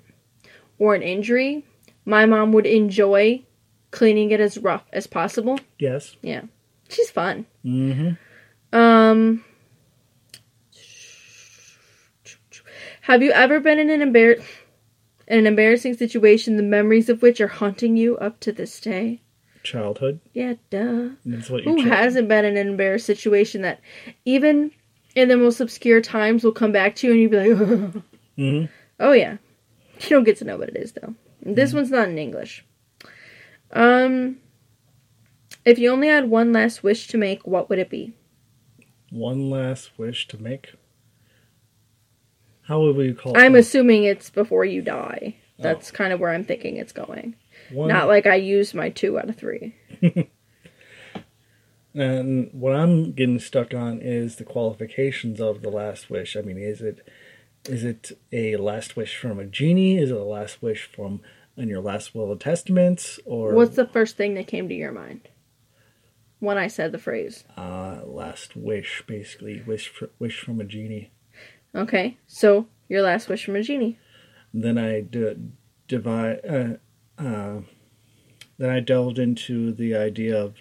[0.78, 1.64] or an injury,
[2.04, 3.42] my mom would enjoy
[3.90, 5.58] cleaning it as rough as possible?
[5.78, 6.16] Yes.
[6.20, 6.42] Yeah.
[6.88, 7.46] She's fun.
[7.64, 8.76] Mm-hmm.
[8.76, 9.44] Um
[13.04, 14.42] Have you ever been in an embar-
[15.28, 19.20] in an embarrassing situation the memories of which are haunting you up to this day?
[19.62, 20.20] Childhood.
[20.32, 21.10] Yeah, duh.
[21.26, 21.64] That's what.
[21.64, 23.80] Who hasn't been in an embarrassed situation that
[24.24, 24.70] even
[25.14, 28.04] in the most obscure times will come back to you and you'll be like,
[28.36, 28.64] hmm
[28.98, 29.36] oh yeah.
[30.00, 31.14] You don't get to know what it is though.
[31.42, 32.64] This one's not in English.
[33.72, 34.38] Um,
[35.66, 38.14] if you only had one last wish to make, what would it be?
[39.10, 40.72] One last wish to make.
[42.66, 43.36] How would we call?
[43.36, 45.36] I'm assuming it's before you die.
[45.58, 47.36] That's kind of where I'm thinking it's going.
[47.70, 49.74] One, Not like I used my two out of three.
[51.94, 56.36] And what I'm getting stuck on is the qualifications of the last wish.
[56.36, 57.06] I mean, is it
[57.68, 59.96] is it a last wish from a genie?
[59.96, 61.20] Is it a last wish from
[61.56, 64.90] in your last will and testaments, or What's the first thing that came to your
[64.90, 65.28] mind
[66.40, 67.44] when I said the phrase?
[67.56, 69.04] uh, last wish?
[69.06, 71.12] Basically, wish for, wish from a genie.
[71.74, 73.98] Okay, so your last wish from a genie.
[74.52, 75.36] Then I d-
[75.88, 76.40] divide.
[76.48, 77.60] Uh, uh,
[78.58, 80.54] then I delved into the idea of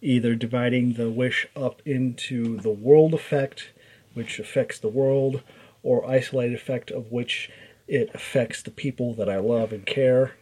[0.00, 3.70] either dividing the wish up into the world effect,
[4.14, 5.42] which affects the world,
[5.82, 7.50] or isolated effect of which
[7.86, 10.32] it affects the people that I love and care.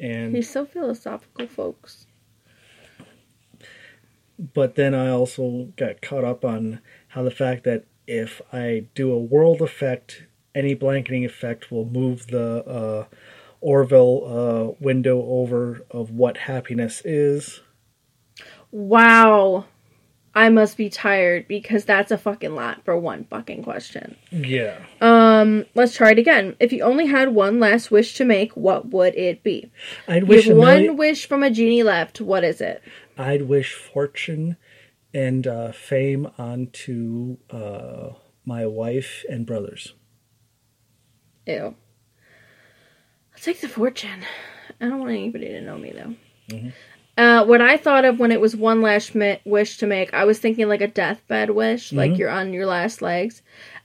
[0.00, 2.06] And He's so philosophical, folks.
[4.52, 9.12] but then I also got caught up on how the fact that if I do
[9.12, 13.04] a world effect, any blanketing effect will move the uh,
[13.62, 17.60] Overton uh, window over of what happiness is.
[18.70, 19.64] Wow.
[20.36, 24.16] I must be tired because that's a fucking lot for one fucking question.
[24.32, 24.78] Yeah.
[25.00, 26.56] Um, let's try it again.
[26.58, 29.70] If you only had one last wish to make, what would it be?
[30.08, 32.20] I'd wish one million, wish from a genie left.
[32.20, 32.82] What is it?
[33.16, 34.56] I'd wish fortune
[35.14, 38.10] and uh, fame onto uh,
[38.44, 39.94] my wife and brothers.
[41.46, 41.74] Ew.
[43.32, 44.24] I'll take the fortune.
[44.80, 46.14] I don't want anybody to know me though.
[46.54, 46.68] Mm-hmm.
[47.16, 50.24] Uh, what I thought of when it was one last mi- wish to make, I
[50.24, 51.96] was thinking like a deathbed wish, Mm-hmm.
[51.96, 53.40] like you're on your last legs,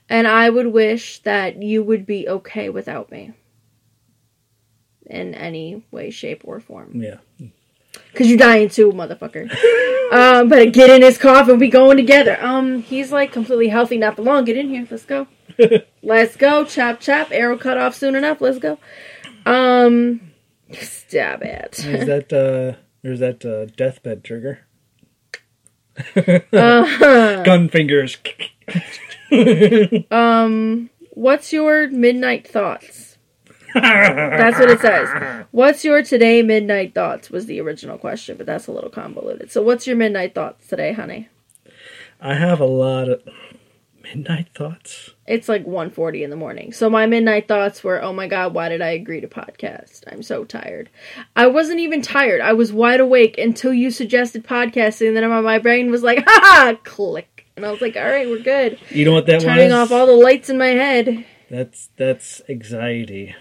[0.08, 3.32] and I would wish that you would be okay without me,
[5.06, 7.00] in any way, shape, or form.
[7.00, 7.18] Yeah.
[8.14, 9.50] Cause you're dying too, motherfucker.
[10.12, 11.58] um, better get in his coffin.
[11.58, 12.36] We going together.
[12.40, 14.44] Um, he's like completely healthy, not for long.
[14.44, 14.86] Get in here.
[14.90, 15.28] Let's go.
[16.02, 16.64] Let's go.
[16.64, 17.28] Chop chop.
[17.30, 18.40] Arrow cut off soon enough.
[18.40, 18.78] Let's go.
[19.46, 20.32] Um,
[20.72, 21.80] stab it.
[21.82, 22.32] There's that.
[22.32, 24.60] Uh, there's that uh, deathbed trigger.
[26.16, 27.42] Uh-huh.
[27.44, 28.18] Gun fingers.
[30.10, 33.09] Um, what's your midnight thoughts?
[33.74, 35.46] That's what it says.
[35.50, 39.50] What's your today midnight thoughts was the original question, but that's a little convoluted.
[39.50, 41.28] So, what's your midnight thoughts today, honey?
[42.20, 43.22] I have a lot of
[44.02, 45.10] midnight thoughts.
[45.26, 46.72] It's like 1:40 in the morning.
[46.72, 50.02] So my midnight thoughts were, "Oh my god, why did I agree to podcast?
[50.10, 50.90] I'm so tired."
[51.36, 52.40] I wasn't even tired.
[52.40, 56.40] I was wide awake until you suggested podcasting, and then my brain was like, "Ha
[56.42, 57.46] ha!" click.
[57.56, 59.56] And I was like, "All right, we're good." You know what that Turning was?
[59.56, 61.24] Turning off all the lights in my head.
[61.50, 63.34] That's that's anxiety,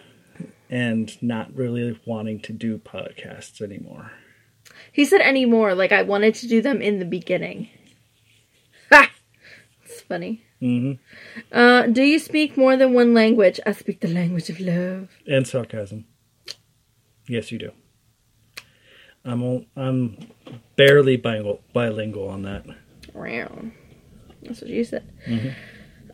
[0.69, 4.11] and not really wanting to do podcasts anymore.
[4.91, 7.69] He said anymore, like I wanted to do them in the beginning.
[8.91, 9.11] Ha!
[9.85, 10.43] It's funny.
[10.59, 10.93] hmm
[11.51, 13.59] Uh, do you speak more than one language?
[13.65, 15.09] I speak the language of love.
[15.27, 16.05] And sarcasm.
[17.27, 17.71] Yes, you do.
[19.23, 20.17] I'm o- I'm
[20.75, 22.65] barely bilingual, bilingual on that.
[23.13, 23.65] Wow.
[24.41, 25.03] That's what you said.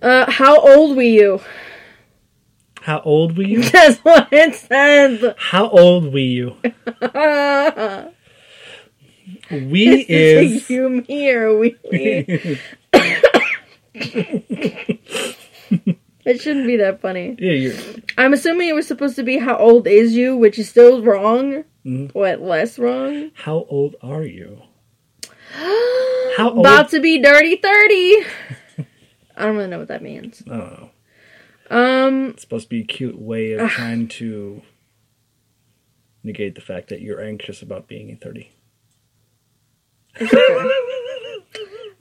[0.01, 1.39] Uh, how old were you?
[2.85, 3.63] How old were you?
[3.71, 5.33] That's what it says.
[5.37, 6.55] How old were you?
[9.51, 11.75] We is you, me, or we.
[11.93, 12.59] it
[16.41, 17.35] shouldn't be that funny.
[17.39, 17.51] yeah.
[17.51, 17.73] You're,
[18.17, 21.63] I'm assuming it was supposed to be how old is you, which is still wrong.
[21.85, 22.13] Mhm.
[22.13, 23.31] What less wrong?
[23.33, 24.61] how old are you?
[26.37, 26.59] How old?
[26.59, 28.25] About to be dirty thirty.
[29.37, 30.43] I don't really know what that means.
[30.47, 30.89] I don't know.
[31.69, 34.61] Um, It's supposed to be a cute way of trying to
[36.23, 38.51] negate the fact that you're anxious about being 30.
[40.21, 40.69] okay.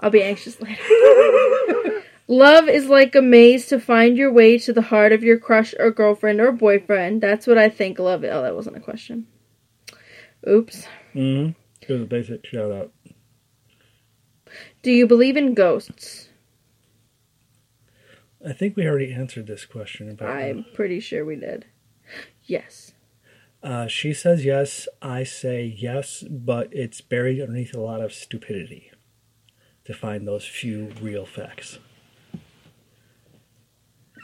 [0.00, 0.82] I'll be anxious later.
[2.26, 5.74] Love is like a maze to find your way to the heart of your crush
[5.78, 7.20] or girlfriend or boyfriend.
[7.20, 8.30] That's what I think love is.
[8.32, 9.26] Oh, that wasn't a question.
[10.48, 10.86] Oops.
[11.14, 11.50] Mm-hmm.
[11.82, 12.92] It was a basic shout out.
[14.82, 16.23] Do you believe in ghosts?
[18.46, 20.30] I think we already answered this question about.
[20.30, 21.66] I'm pretty sure we did.
[22.44, 22.92] Yes.
[23.62, 24.86] Uh, she says yes.
[25.00, 28.90] I say yes, but it's buried underneath a lot of stupidity
[29.86, 31.78] to find those few real facts.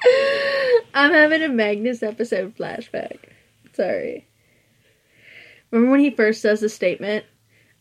[0.95, 3.19] I'm having a Magnus episode flashback.
[3.73, 4.27] Sorry.
[5.71, 7.25] Remember when he first does the statement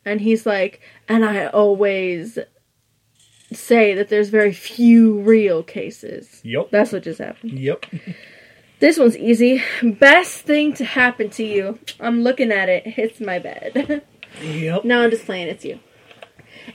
[0.06, 2.38] and he's like, and I always
[3.54, 6.42] say that there's very few real cases.
[6.44, 6.70] Yep.
[6.72, 7.60] That's what just happened.
[7.60, 7.86] Yep.
[8.80, 9.62] This one's easy.
[9.84, 11.80] Best thing to happen to you.
[12.00, 12.84] I'm looking at it.
[12.86, 14.04] It's my bed.
[14.44, 14.86] Yep.
[14.86, 15.48] no, I'm just playing.
[15.48, 15.80] It's you.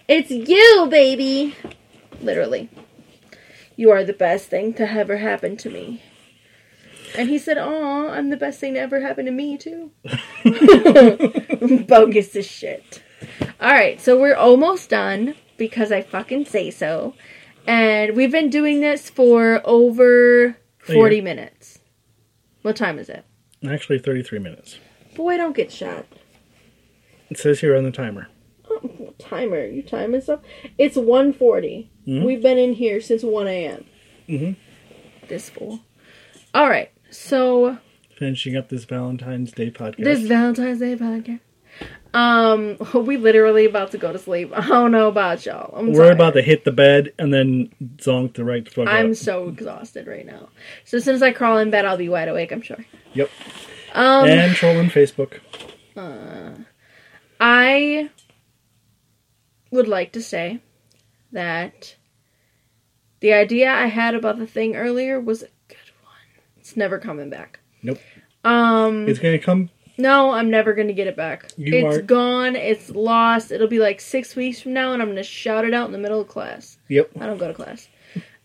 [0.09, 1.55] It's you, baby.
[2.21, 2.69] Literally.
[3.77, 6.03] You are the best thing to ever happen to me.
[7.17, 9.93] And he said, Aw, I'm the best thing to ever happen to me, too.
[11.87, 13.03] Bogus as shit.
[13.63, 17.15] Alright, so we're almost done because I fucking say so.
[17.67, 21.25] And we've been doing this for over 40 year.
[21.25, 21.79] minutes.
[22.63, 23.25] What time is it?
[23.67, 24.79] Actually, 33 minutes.
[25.15, 26.07] Boy, don't get shot.
[27.31, 28.29] It says here on the timer.
[28.71, 29.65] Oh, timer.
[29.65, 30.41] You time stuff.
[30.77, 31.89] It's 1.40.
[32.07, 32.25] Mhm.
[32.25, 33.85] We've been in here since 1 a.m.
[34.29, 34.57] Mhm.
[35.29, 35.81] This fool.
[36.53, 36.91] All right.
[37.11, 37.79] So
[38.19, 40.05] Finishing up this Valentine's Day podcast.
[40.05, 41.41] this Valentine's Day podcast.
[42.15, 44.51] Um, we literally about to go to sleep.
[44.55, 45.77] I don't know about y'all.
[45.77, 46.13] I'm We're tired.
[46.15, 49.17] about to hit the bed and then zonk the right fuck I'm up.
[49.17, 50.49] so exhausted right now.
[50.85, 52.53] So as soon as I crawl in bed, I'll be wide awake.
[52.53, 52.85] I'm sure.
[53.15, 53.31] Yep.
[53.95, 55.41] Um, and trolling Facebook.
[55.97, 56.51] Uh,
[57.41, 58.11] I
[59.71, 60.61] would like to say
[61.33, 61.97] that
[63.21, 66.43] the idea I had about the thing earlier was a good one.
[66.59, 67.59] It's never coming back.
[67.83, 67.99] Nope.
[68.45, 71.51] Um, It's gonna come No, I'm never gonna get it back.
[71.57, 72.57] You it's are- gone.
[72.57, 73.53] It's lost.
[73.53, 75.99] It'll be like six weeks from now, and I'm gonna shout it out in the
[75.99, 76.79] middle of class.
[76.89, 77.11] Yep.
[77.21, 77.89] I don't go to class.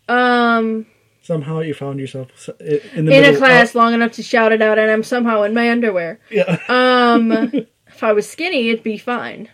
[0.07, 0.85] Um,
[1.21, 2.29] Somehow you found yourself
[2.59, 5.43] in the in middle a class long enough to shout it out, and I'm somehow
[5.43, 6.19] in my underwear.
[6.31, 6.57] yeah.
[6.67, 7.31] Um,
[7.87, 9.49] if I was skinny, it'd be fine.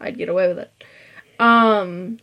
[0.00, 0.72] I'd get away with it.
[1.40, 2.18] Um,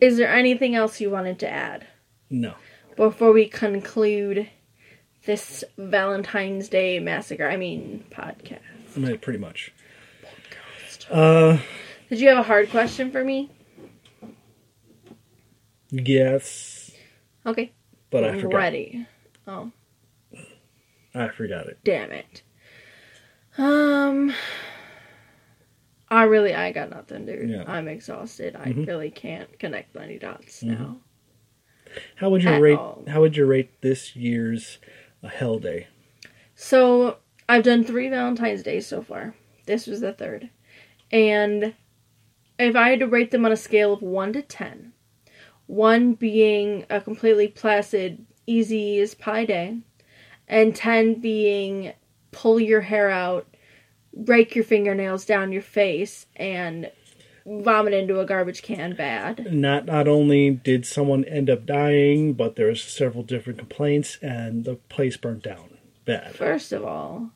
[0.00, 1.86] is there anything else you wanted to add
[2.30, 2.54] No.
[2.96, 4.48] before we conclude
[5.26, 7.48] this Valentine's Day massacre?
[7.48, 8.58] I mean, podcast.
[8.96, 9.72] I mean, pretty much.
[11.10, 11.58] Uh,
[12.08, 13.50] Did you have a hard question for me?
[15.90, 16.90] yes,
[17.46, 17.72] Okay,
[18.10, 18.56] but I I'm forgot.
[18.56, 19.06] ready.
[19.46, 19.72] Oh,
[21.14, 21.78] I forgot it.
[21.84, 22.42] damn it.
[23.58, 24.32] Um,
[26.08, 27.50] I really, I got nothing, dude.
[27.50, 27.64] Yeah.
[27.66, 28.54] I'm exhausted.
[28.56, 28.86] I Mhm.
[28.86, 30.78] really can't connect any dots Mhm.
[30.78, 31.00] now.
[32.16, 32.78] How would you At rate?
[32.78, 33.04] all.
[33.08, 34.78] How would you rate this year's
[35.22, 35.88] uh, Hell Day?
[36.54, 37.18] So
[37.48, 39.34] I've done three Valentine's Days so far.
[39.66, 40.50] This was the third.
[41.10, 41.74] And
[42.58, 44.92] if I had to rate them on a scale of 1 to 10,
[45.66, 49.78] 1 being a completely placid, easy as pie day,
[50.46, 51.92] and 10 being
[52.32, 53.46] pull your hair out,
[54.12, 56.90] rake your fingernails down your face, and
[57.46, 59.52] vomit into a garbage can bad.
[59.52, 64.64] Not not only did someone end up dying, but there was several different complaints, and
[64.64, 65.78] the place burnt down.
[66.04, 66.34] Bad.
[66.34, 67.30] First of all,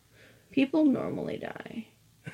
[0.51, 1.87] people normally die.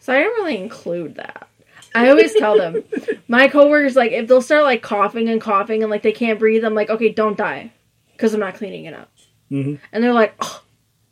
[0.00, 1.48] So I don't really include that.
[1.94, 2.82] I always tell them,
[3.28, 6.64] my coworkers, like, if they'll start, like, coughing and coughing and, like, they can't breathe,
[6.64, 7.72] I'm like, okay, don't die.
[8.12, 9.10] Because I'm not cleaning it up.
[9.50, 10.62] hmm And they're like, oh,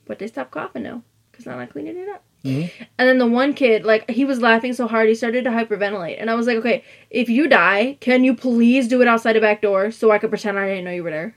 [0.07, 1.03] but they stopped coughing now.
[1.31, 2.25] Because I'm not cleaning it up.
[2.45, 2.71] Mhm.
[2.99, 6.17] And then the one kid, like, he was laughing so hard, he started to hyperventilate.
[6.21, 9.41] And I was like, okay, if you die, can you please do it outside the
[9.41, 11.37] back door so I could pretend I didn't know you were there?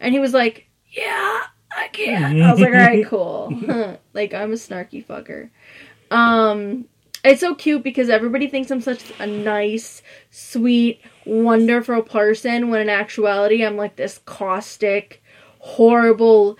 [0.00, 1.42] And he was like, yeah,
[1.76, 3.98] I can't." I was like, all right, cool.
[4.12, 5.50] like, I'm a snarky fucker.
[6.10, 6.86] Um,
[7.22, 12.88] it's so cute because everybody thinks I'm such a nice, sweet, wonderful person when in
[12.88, 15.22] actuality I'm like this caustic,
[15.58, 16.58] horrible,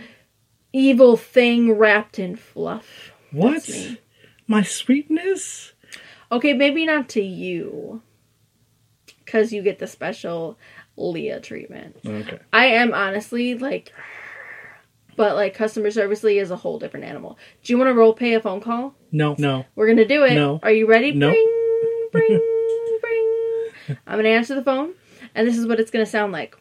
[0.73, 3.10] evil thing wrapped in fluff.
[3.33, 3.69] What?
[4.47, 5.73] My sweetness?
[6.33, 8.03] Okay, maybe not to you.
[9.25, 10.59] Because you get the special
[10.97, 11.97] Leah treatment.
[12.05, 12.39] Okay.
[12.53, 13.93] I am honestly like,
[15.17, 17.39] but like customer service Leah is a whole different animal.
[17.63, 18.95] Do you want to role pay a phone call?
[19.13, 19.37] No.
[19.39, 19.65] No.
[19.77, 20.35] We're gonna do it.
[20.35, 20.61] No.
[20.63, 21.13] Are you ready?
[21.13, 21.31] No.
[21.31, 22.29] Bring, bring,
[23.01, 23.99] bring.
[24.07, 24.95] I'm gonna answer the phone,
[25.35, 26.57] and this is what it's gonna sound like.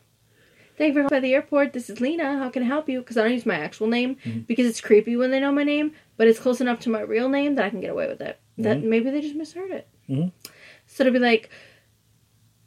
[0.80, 1.74] Thank you for calling by the airport.
[1.74, 2.38] This is Lena.
[2.38, 3.00] How can I help you?
[3.02, 4.40] Because I don't use my actual name Mm-hmm.
[4.48, 7.28] because it's creepy when they know my name, but it's close enough to my real
[7.30, 8.40] name that I can get away with it.
[8.58, 9.88] That maybe they just misheard it.
[10.10, 10.32] Mhm.
[10.88, 11.50] So it'll be like,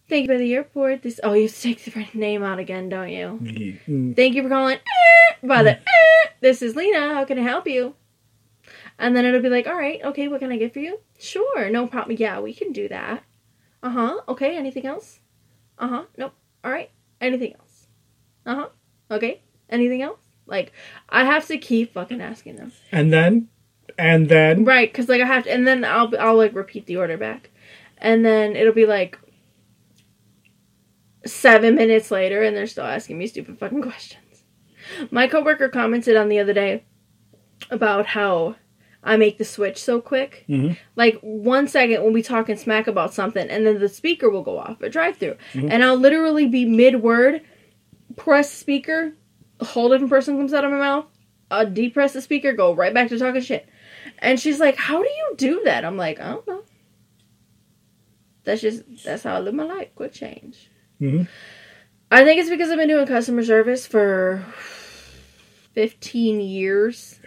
[0.09, 1.61] "Thank you by the airport." This oh, you have to
[1.91, 3.39] take the name out again, don't you?
[3.89, 4.77] Mm, Thank you for calling.
[4.79, 7.15] eh, By the eh, this is Lena.
[7.15, 7.95] How can I help you?
[8.99, 11.01] And then it'll be like, all right, okay, what can I get for you?
[11.19, 12.17] Sure, no problem.
[12.21, 13.23] Yeah, we can do that.
[13.83, 14.21] Uh huh.
[14.29, 14.57] Okay.
[14.57, 15.21] Anything else?
[15.79, 16.05] Uh huh.
[16.19, 16.35] Nope.
[16.63, 16.91] All right.
[17.21, 17.62] Anything else?
[18.47, 18.69] Uh huh.
[19.11, 19.43] Okay.
[19.71, 20.19] Anything else?
[20.47, 20.73] Like,
[21.09, 22.73] I have to keep fucking asking them.
[22.91, 23.49] And then,
[23.97, 26.97] and then, Right, because like I have to, and then I'll I'll like repeat the
[26.97, 27.51] order back,
[27.99, 29.19] and then it'll be like
[31.25, 34.43] seven minutes later, and they're still asking me stupid fucking questions.
[35.11, 36.85] My coworker commented on the other day
[37.71, 38.57] about how
[39.05, 40.45] I make the switch so quick.
[40.49, 40.77] Mhm.
[40.97, 44.59] Like one second when we talking smack about something, and then the speaker will go
[44.59, 45.69] off a drive through, Mm-hmm.
[45.71, 47.43] and I'll literally be mid word,
[48.17, 49.13] press speaker,
[49.61, 51.07] a whole different person comes out of my mouth.
[51.51, 53.69] I depress the speaker, go right back to talking shit.
[54.19, 55.85] And she's like, How do you do that?
[55.85, 56.63] I'm like, I don't know.
[58.45, 59.95] That's just that's how I live my life.
[59.95, 60.71] Quick change.
[61.01, 61.29] Mhm.
[62.11, 64.45] I think it's because I've been doing customer service for
[65.75, 67.21] fifteen years.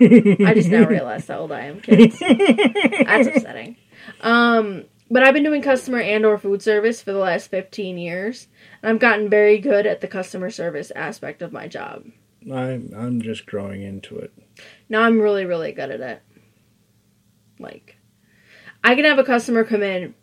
[0.00, 2.18] I just now realized how old I am, kids.
[2.18, 3.76] That's upsetting.
[4.20, 8.48] Um, but I've been doing customer and or food service for the last 15 years.
[8.82, 12.04] And I've gotten very good at the customer service aspect of my job.
[12.52, 14.32] I'm I'm just growing into it.
[14.88, 16.22] Now I'm really, really good at it.
[17.58, 17.96] Like,
[18.82, 20.14] I can have a customer come in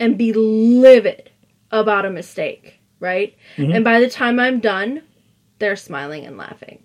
[0.00, 1.30] and be livid
[1.70, 3.36] about a mistake, right?
[3.56, 3.74] Mhm.
[3.74, 5.02] And by the time I'm done,
[5.58, 6.82] they're smiling and laughing.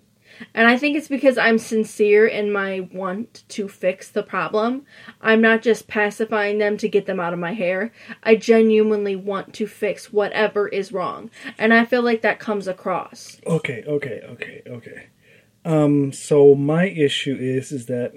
[0.54, 4.84] And I think it's because I'm sincere in my want to fix the problem.
[5.20, 7.92] I'm not just pacifying them to get them out of my hair.
[8.22, 11.30] I genuinely want to fix whatever is wrong.
[11.58, 13.40] And I feel like that comes across.
[13.46, 15.06] Okay, okay, okay, okay.
[15.64, 18.12] Um, so my issue is is that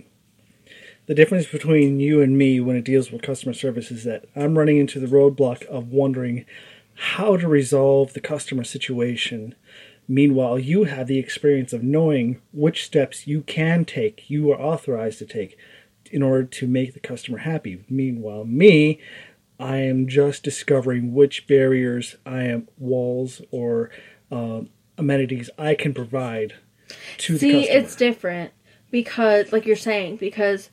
[1.05, 4.57] the difference between you and me when it deals with customer service is that I'm
[4.57, 6.45] running into the roadblock of wondering
[6.95, 9.55] how to resolve the customer situation
[10.07, 15.19] Meanwhile, you have the experience of knowing which steps you can take, you are authorized
[15.19, 15.57] to take
[16.11, 17.83] in order to make the customer happy.
[17.89, 18.99] Meanwhile, me,
[19.59, 23.89] I am just discovering which barriers I am, walls or
[24.31, 26.53] um, amenities I can provide
[27.17, 27.79] to See, the customer.
[27.79, 28.51] it's different
[28.91, 30.69] because, like you're saying, because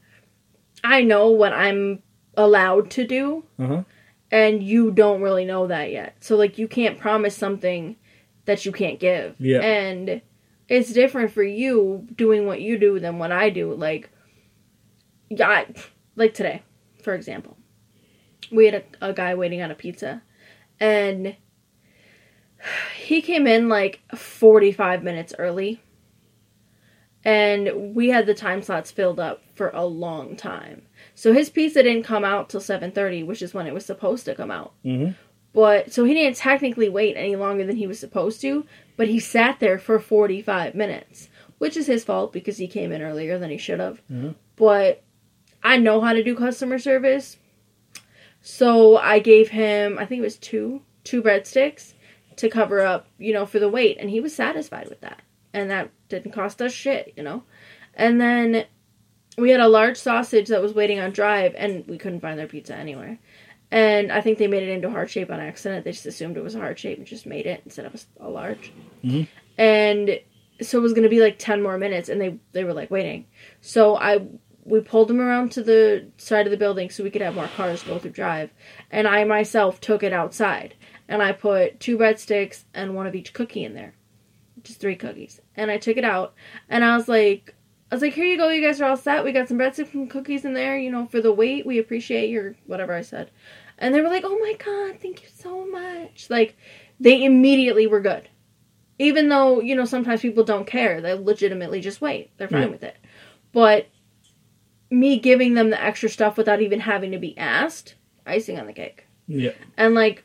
[0.84, 2.02] I know what I'm
[2.36, 3.82] allowed to do, uh-huh.
[4.30, 6.16] and you don't really know that yet.
[6.20, 7.96] So, like, you can't promise something
[8.44, 9.36] that you can't give.
[9.38, 9.60] Yeah.
[9.60, 10.22] And
[10.68, 13.74] it's different for you doing what you do than what I do.
[13.74, 14.10] Like,
[15.28, 15.66] yeah, I,
[16.16, 16.62] like today,
[17.02, 17.56] for example,
[18.50, 20.22] we had a, a guy waiting on a pizza,
[20.80, 21.36] and
[22.96, 25.80] he came in like 45 minutes early
[27.24, 30.82] and we had the time slots filled up for a long time
[31.14, 34.34] so his pizza didn't come out till 7.30 which is when it was supposed to
[34.34, 35.10] come out hmm
[35.54, 39.18] but so he didn't technically wait any longer than he was supposed to but he
[39.18, 41.28] sat there for 45 minutes
[41.58, 44.02] which is his fault because he came in earlier than he should have.
[44.12, 44.34] Mhm.
[44.56, 45.02] but
[45.62, 47.38] i know how to do customer service.
[48.42, 51.94] So i gave him i think it was two two breadsticks
[52.36, 55.22] to cover up you know for the wait and he was satisfied with that.
[55.52, 57.44] And that didn't cost us shit you know?
[57.94, 58.64] And then
[59.38, 62.46] we had a large sausage that was waiting on drive and we couldn't find their
[62.48, 63.18] pizza anywhere
[63.70, 65.84] and i think they made it into a heart shape on accident.
[65.84, 68.26] They just assumed it was a heart shape and just made it instead of a,
[68.26, 68.72] a large.
[69.04, 69.26] Mhm.
[69.58, 70.20] and
[70.60, 72.90] so it was going to be like 10 more minutes and they they were like
[72.90, 73.26] waiting.
[73.60, 74.26] So i
[74.66, 77.48] we pulled them around to the side of the building so we could have more
[77.56, 78.50] cars go through drive.
[78.90, 80.74] And i myself took it outside
[81.08, 83.94] and i put two breadsticks and one of each cookie in there.
[84.62, 85.40] Just three cookies.
[85.56, 86.34] And i took it out
[86.68, 87.53] and i was like
[87.90, 89.24] I was like, here you go, you guys are all set.
[89.24, 91.64] We got some breadsticks and cookies in there, you know, for the wait.
[91.66, 93.30] We appreciate your whatever I said.
[93.78, 96.28] And they were like, oh my god, thank you so much.
[96.30, 96.56] Like,
[96.98, 98.28] they immediately were good.
[98.98, 101.00] Even though, you know, sometimes people don't care.
[101.00, 102.30] They legitimately just wait.
[102.36, 102.68] They're fine Yeah.
[102.68, 102.96] with it.
[103.52, 103.88] But
[104.90, 108.72] me giving them the extra stuff without even having to be asked, icing on the
[108.72, 109.06] cake.
[109.26, 109.52] Yeah.
[109.76, 110.24] And like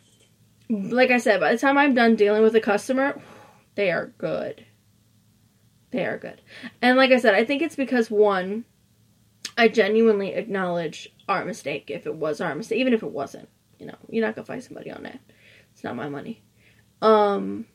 [0.70, 3.20] like I said, by the time I'm done dealing with a customer,
[3.76, 4.66] they are good.
[5.92, 6.42] They are good.
[6.82, 8.66] And like I said, I think it's because one,
[9.58, 13.50] I genuinely acknowledge our mistake if it was our mistake, even if it wasn't.
[13.80, 15.20] You know, you're not gonna fight somebody on that.
[15.74, 16.44] It's not my money.
[17.02, 17.66] Um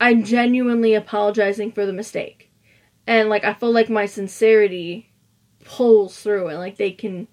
[0.00, 2.50] I'm genuinely apologizing for the mistake.
[3.06, 5.12] And like I feel like my sincerity
[5.64, 7.28] pulls through and like they can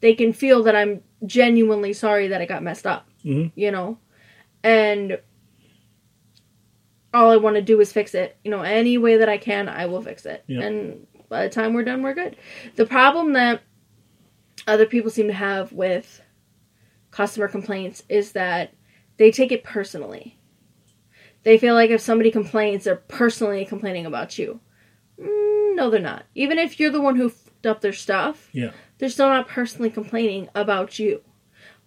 [0.00, 3.08] they can feel that I'm genuinely sorry that it got messed up.
[3.24, 3.52] Mhm.
[3.54, 3.98] You know?
[4.62, 5.18] And
[7.12, 8.36] all I want to do is fix it.
[8.44, 10.44] You know, any way that I can, I will fix it.
[10.46, 10.60] Yeah.
[10.62, 12.36] And by the time we're done, we're good.
[12.76, 13.62] The problem that
[14.66, 16.20] other people seem to have with
[17.10, 18.72] customer complaints is that
[19.16, 20.38] they take it personally.
[21.42, 24.60] They feel like if somebody complains, they're personally complaining about you.
[25.18, 26.24] Mm, no, they're not.
[26.34, 28.72] Even if you're the one who fucked up their stuff, Yeah.
[28.98, 31.22] they're still not personally complaining about you.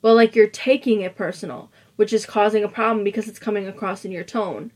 [0.01, 4.03] But like you're taking it personal, which is causing a problem because it's coming across
[4.03, 4.71] in your tone.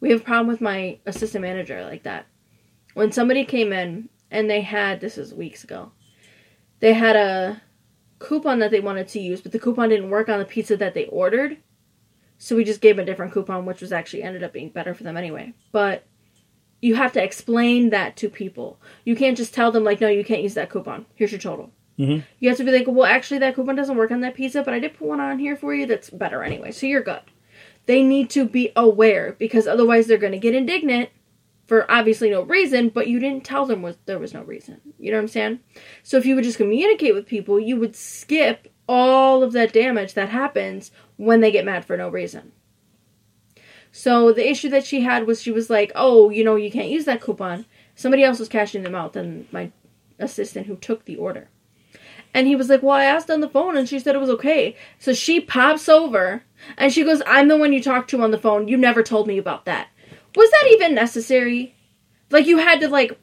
[0.00, 2.26] We have a problem with my assistant manager like that.
[2.94, 5.92] When somebody came in and they had this was weeks ago.
[6.80, 7.62] They had a
[8.18, 10.94] coupon that they wanted to use, but the coupon didn't work on the pizza that
[10.94, 11.58] they ordered.
[12.38, 14.94] So we just gave them a different coupon, which was actually ended up being better
[14.94, 15.52] for them anyway.
[15.72, 16.04] But
[16.80, 18.80] you have to explain that to people.
[19.04, 21.04] You can't just tell them like, no, you can't use that coupon.
[21.14, 21.70] Here's your total.
[21.98, 22.24] Mhm.
[22.38, 24.72] You have to be like, well, actually, that coupon doesn't work on that pizza, but
[24.72, 27.20] I did put one on here for you that's better anyway, so you're good.
[27.90, 31.10] They need to be aware because otherwise they're going to get indignant
[31.66, 34.80] for obviously no reason, but you didn't tell them was there was no reason.
[34.96, 35.58] You know what I'm saying?
[36.04, 40.14] So if you would just communicate with people, you would skip all of that damage
[40.14, 42.52] that happens when they get mad for no reason.
[43.90, 46.90] So the issue that she had was she was like, "Oh, you know, you can't
[46.90, 47.66] use that coupon."
[47.96, 49.72] Somebody else was cashing them out than my
[50.20, 51.48] assistant who took the order.
[52.32, 54.30] And he was like, Well, I asked on the phone and she said it was
[54.30, 54.76] okay.
[54.98, 56.44] So she pops over
[56.76, 58.68] and she goes, I'm the one you talked to on the phone.
[58.68, 59.88] You never told me about that.
[60.36, 61.74] Was that even necessary?
[62.30, 63.18] Like, you had to, like,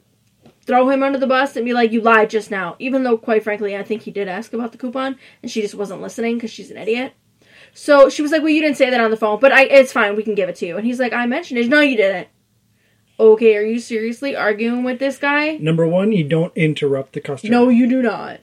[0.66, 2.76] throw him under the bus and be like, You lied just now.
[2.78, 5.74] Even though, quite frankly, I think he did ask about the coupon and she just
[5.74, 7.14] wasn't listening because she's an idiot.
[7.72, 9.92] So she was like, Well, you didn't say that on the phone, but I, it's
[9.92, 10.16] fine.
[10.16, 10.76] We can give it to you.
[10.76, 11.68] And he's like, I mentioned it.
[11.68, 12.28] No, you didn't.
[13.20, 15.56] Okay, are you seriously arguing with this guy?
[15.56, 17.50] Number one, you don't interrupt the customer.
[17.50, 18.40] No, you do not.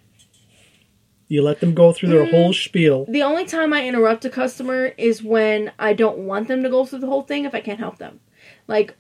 [1.28, 2.32] You let them go through their mm.
[2.32, 3.06] whole spiel.
[3.10, 6.86] The only time I interrupt a customer is when I don't want them to go
[6.86, 8.20] through the whole thing if I can't help them.
[8.68, 8.96] Like,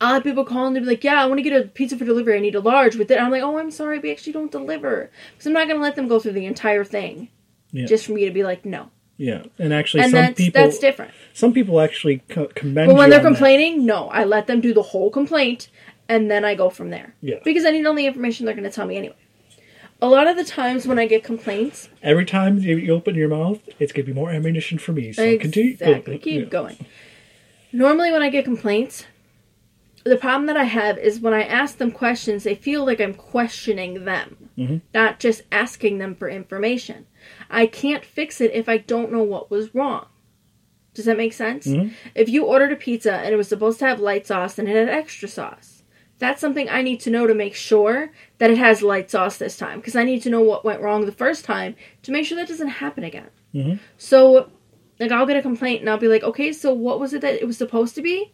[0.00, 1.96] I'll have people call and they'll be like, Yeah, I want to get a pizza
[1.96, 2.36] for delivery.
[2.36, 3.20] I need a large with it.
[3.20, 5.10] I'm like, Oh, I'm sorry, we actually don't deliver.
[5.32, 7.28] Because I'm not going to let them go through the entire thing
[7.72, 7.86] Yeah.
[7.86, 8.90] just for me to be like, No.
[9.18, 11.10] Yeah, and actually, and some that's people that's different.
[11.32, 12.88] some people actually co- commend.
[12.90, 13.28] But when they're on that.
[13.28, 15.70] complaining, no, I let them do the whole complaint
[16.06, 17.14] and then I go from there.
[17.22, 17.36] Yeah.
[17.42, 19.16] Because I need all the information they're going to tell me anyway.
[20.02, 23.60] A lot of the times when I get complaints, every time you, open your mouth,
[23.78, 25.12] it's gonna be more ammunition for me.
[25.12, 25.72] So continue.
[25.72, 26.48] exactly, oh, keep yeah.
[26.48, 26.76] going.
[27.72, 29.06] Normally, when I get complaints,
[30.04, 33.14] the problem that I have is when I ask them questions, they feel like I'm
[33.14, 34.80] questioning them, Mhm.
[34.94, 37.06] not just asking them for information.
[37.50, 40.06] I can't fix it if I don't know what was wrong.
[40.94, 41.66] Does that make sense?
[41.66, 41.92] Mhm.
[42.14, 44.76] If you ordered a pizza and it was supposed to have light sauce and it
[44.76, 45.75] had extra sauce,
[46.18, 49.56] that's something I need to know to make sure that it has light sauce this
[49.56, 52.36] time because I need to know what went wrong the first time to make sure
[52.36, 53.28] that doesn't happen again.
[53.54, 53.78] Mhm.
[53.98, 54.50] So,
[54.98, 57.34] like, I'll get a complaint and I'll be like, okay, so what was it that
[57.34, 58.32] it was supposed to be?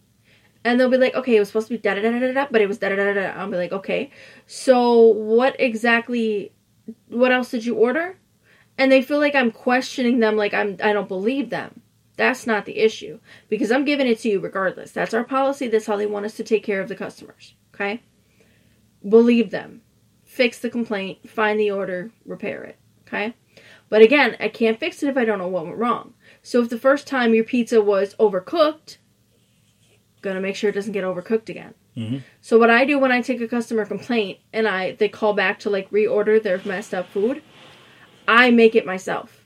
[0.64, 2.46] And they'll be like, okay, it was supposed to be da da da da da,
[2.50, 3.26] but it was da da da da.
[3.36, 4.10] I'll be like, okay,
[4.46, 6.52] so what exactly?
[7.08, 8.16] What else did you order?
[8.78, 11.80] And they feel like I'm questioning them, like I'm I don't believe them.
[12.16, 13.18] That's not the issue
[13.48, 14.92] because I'm giving it to you regardless.
[14.92, 15.66] That's our policy.
[15.66, 17.54] That's how they want us to take care of the customers.
[17.82, 18.02] Okay,
[19.08, 19.82] believe them,
[20.24, 22.76] fix the complaint, find the order, repair it.
[23.06, 23.34] Okay,
[23.88, 26.14] but again, I can't fix it if I don't know what went wrong.
[26.42, 28.98] So if the first time your pizza was overcooked,
[30.20, 31.74] gonna make sure it doesn't get overcooked again.
[31.96, 32.22] Mhm.
[32.40, 35.58] So what I do when I take a customer complaint and I they call back
[35.60, 37.42] to like reorder their messed up food,
[38.28, 39.44] I make it myself.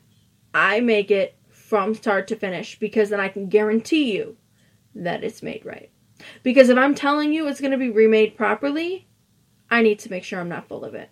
[0.54, 4.36] I make it from start to finish because then I can guarantee you
[4.94, 5.90] that it's made right.
[6.42, 9.06] Because if I'm telling you it's going to be remade properly,
[9.70, 11.10] I need to make sure I'm not full of it.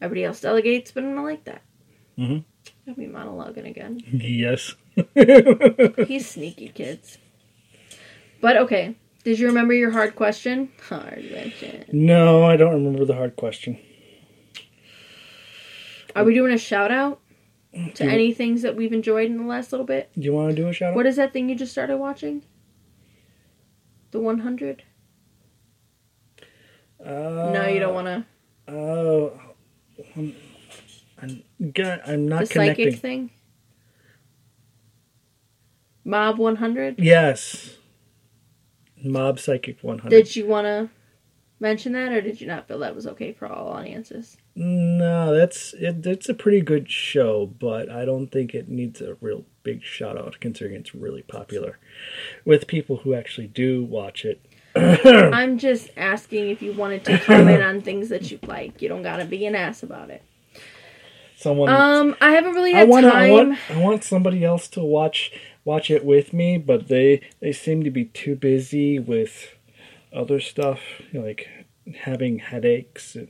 [0.00, 1.62] Everybody else delegates, but I'm not like that.
[2.18, 2.38] Mm-hmm.
[2.88, 4.00] I'll be monologuing again.
[4.12, 4.74] Yes.
[6.08, 7.18] He's sneaky, kids.
[8.40, 10.70] But okay, did you remember your hard question?
[10.88, 11.84] Hard question.
[11.92, 13.78] no, I don't remember the hard question.
[16.16, 17.20] Are we doing a shout out
[17.72, 20.10] to Do- any things that we've enjoyed in the last little bit?
[20.14, 20.96] Do you want to do a shout out?
[20.96, 22.42] What is that thing you just started watching?
[24.10, 24.82] The 100?
[27.04, 27.10] Uh,
[27.52, 28.26] no, you don't want to.
[28.72, 29.32] Oh,
[30.16, 30.34] I'm,
[31.22, 31.42] I'm,
[31.72, 32.96] God, I'm The not psychic connecting.
[32.96, 33.30] thing?
[36.04, 36.98] Mob 100?
[36.98, 37.76] Yes.
[39.04, 40.10] Mob Psychic 100.
[40.10, 40.90] Did you want to
[41.60, 44.36] mention that, or did you not feel that was okay for all audiences?
[44.60, 49.14] No, that's it, it's a pretty good show, but I don't think it needs a
[49.20, 51.78] real big shout out considering it's really popular
[52.44, 54.44] with people who actually do watch it.
[54.74, 58.82] I'm just asking if you wanted to comment on things that you like.
[58.82, 60.24] You don't gotta be an ass about it.
[61.36, 63.14] Someone Um, I haven't really I had want time.
[63.14, 65.30] I want I want somebody else to watch
[65.64, 69.54] watch it with me, but they they seem to be too busy with
[70.12, 70.80] other stuff
[71.12, 71.48] like
[72.00, 73.14] having headaches.
[73.14, 73.28] And,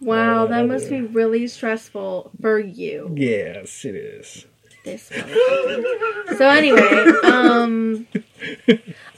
[0.00, 3.14] wow, all that must be really stressful for you.
[3.16, 4.46] Yes, it is.
[4.84, 6.36] This motherfucker.
[6.38, 8.06] so anyway, um,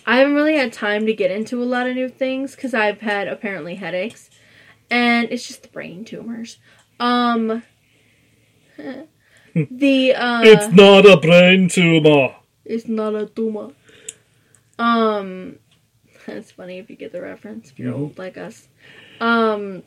[0.07, 3.01] I haven't really had time to get into a lot of new things because I've
[3.01, 4.29] had apparently headaches,
[4.91, 6.59] and it's just the brain tumors.
[6.99, 7.63] Um,
[9.55, 12.35] the uh, it's not a brain tumor.
[12.65, 13.71] It's not a tumor.
[14.79, 15.59] Um,
[16.27, 17.99] that's funny if you get the reference if you're Mhm.
[18.01, 18.69] old like us.
[19.21, 19.83] Um,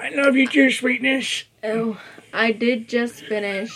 [0.00, 1.44] I love you, too, sweetness.
[1.64, 2.00] oh,
[2.32, 3.70] I did just finish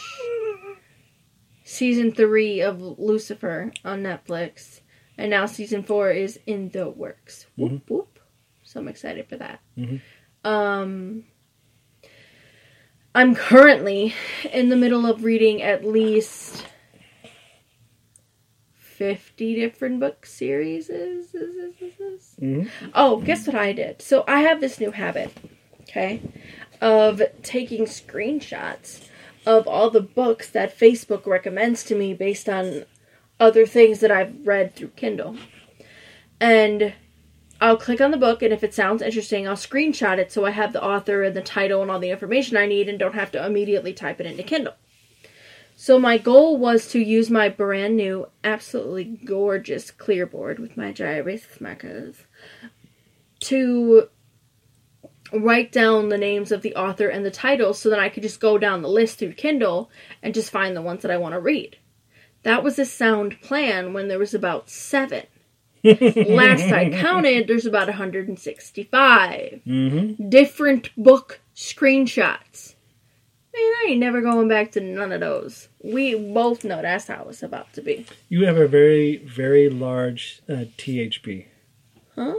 [1.65, 4.81] season three of Lucifer on Netflix,
[5.19, 7.47] and now season four is in the works.
[7.57, 8.19] Whoop whoop!
[8.63, 9.61] So I'm excited for that.
[9.77, 10.01] Mhm.
[10.45, 11.25] Um,
[13.15, 14.15] I'm currently
[14.53, 16.67] in the middle of reading at least
[18.75, 20.89] 50 different book series.
[20.89, 22.69] Mhm.
[22.95, 24.01] Oh, guess what I did?
[24.03, 25.31] So I have this new habit,
[25.89, 26.21] okay,
[26.81, 29.09] of taking screenshots
[29.47, 32.85] of all the books that Facebook recommends to me based on
[33.39, 35.37] other things that I've read through Kindle.
[36.41, 36.95] And
[37.61, 40.51] I'll click on the book, and if it sounds interesting, I'll screenshot it so I
[40.51, 43.31] have the author and the title and all the information I need and don't have
[43.33, 44.75] to immediately type it into Kindle.
[45.77, 50.95] So my goal was to use my brand new, absolutely gorgeous clear board with my
[50.99, 52.17] erase markers
[53.41, 54.09] to
[55.35, 58.41] write down the names of the author and the title so that I could just
[58.41, 59.91] go down the list through Kindle
[60.23, 61.77] and just find the ones that I want to read.
[62.43, 65.25] That was a sound plan when there was about seven.
[65.85, 70.29] Last I counted, there's about 165 Mm-hmm.
[70.29, 72.75] different book screenshots.
[73.55, 75.69] Man, I ain't never going back to none of those.
[75.83, 78.05] We both know that's how it's about to be.
[78.29, 81.47] You have a very, very large uh, THB.
[82.17, 82.35] Huh?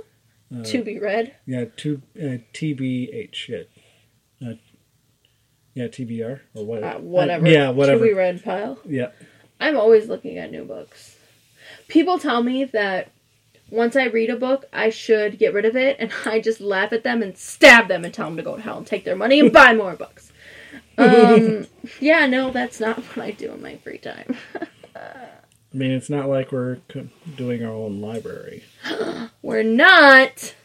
[0.56, 1.36] Uh, to be read.
[1.46, 3.48] Yeah, two uh, TBH.
[3.50, 4.54] Yeah, uh,
[5.74, 6.84] yeah, TBR or what?
[6.84, 7.48] Uh, whatever.
[7.48, 8.00] yeah, whatever.
[8.00, 8.80] To be read pile.
[8.86, 9.12] Yeah.
[9.60, 11.18] I'm always looking at new books.
[11.88, 13.12] People tell me that
[13.70, 16.94] once I read a book, I should get rid of it, and I just laugh
[16.94, 19.16] at them and stab them and tell them to go to hell and take their
[19.16, 20.32] money and buy more books.
[20.98, 21.68] Um,
[22.00, 24.38] yeah, no, that's not what I do in my free time.
[25.76, 26.78] I mean, it's not like we're
[27.36, 28.64] doing our own library.
[29.42, 30.56] We're not.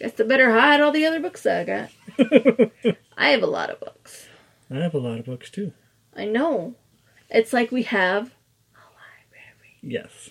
[0.00, 1.90] Guess I better hide all the other books I got.
[3.16, 4.26] I have a lot of books.
[4.70, 5.72] I have a lot of books too.
[6.16, 6.74] I know.
[7.30, 8.26] It's like we have.
[8.74, 9.78] A library.
[9.82, 10.30] Yes.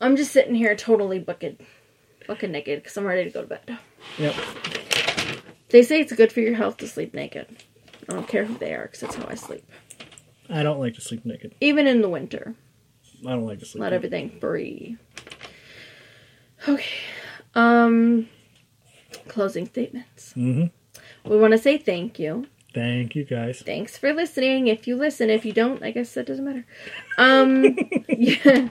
[0.00, 1.60] I'm just sitting here totally bucket,
[2.28, 3.78] bucket naked because I'm ready to go to bed.
[4.18, 4.34] Yep.
[5.70, 7.48] They say it's good for your health to sleep naked.
[8.08, 9.68] I don't care who they are because that's how I sleep.
[10.48, 11.54] I don't like to sleep naked.
[11.60, 12.54] Even in the winter,
[13.26, 13.82] I don't like to sleep.
[13.82, 14.96] let everything free.
[16.68, 16.84] Okay.
[17.54, 18.28] Um.
[19.28, 20.32] Closing statements.
[20.36, 20.70] Mhm.
[21.24, 22.46] We want to say thank you.
[22.74, 23.62] Thank you guys.
[23.64, 24.66] Thanks for listening.
[24.66, 26.66] If you listen, if you don't, I guess that doesn't matter.
[27.18, 27.76] Um.
[28.08, 28.68] yeah.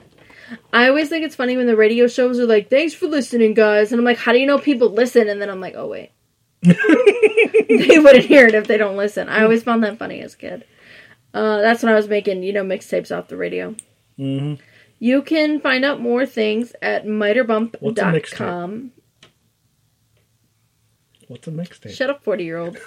[0.72, 3.92] I always think it's funny when the radio shows are like, "Thanks for listening, guys,"
[3.92, 6.10] and I'm like, "How do you know people listen?" And then I'm like, "Oh wait."
[6.62, 9.28] they wouldn't hear it if they don't listen.
[9.28, 10.64] I always found that funny as a kid.
[11.32, 13.74] Uh, that's when I was making, you know, mixtapes off the radio.
[14.16, 14.54] Hmm
[14.98, 18.36] You can find out more things at What's a mixtape?
[18.38, 18.92] mighterbump.com.
[21.28, 21.90] What's a mixtape?
[21.94, 22.78] Shut up, 40 year old.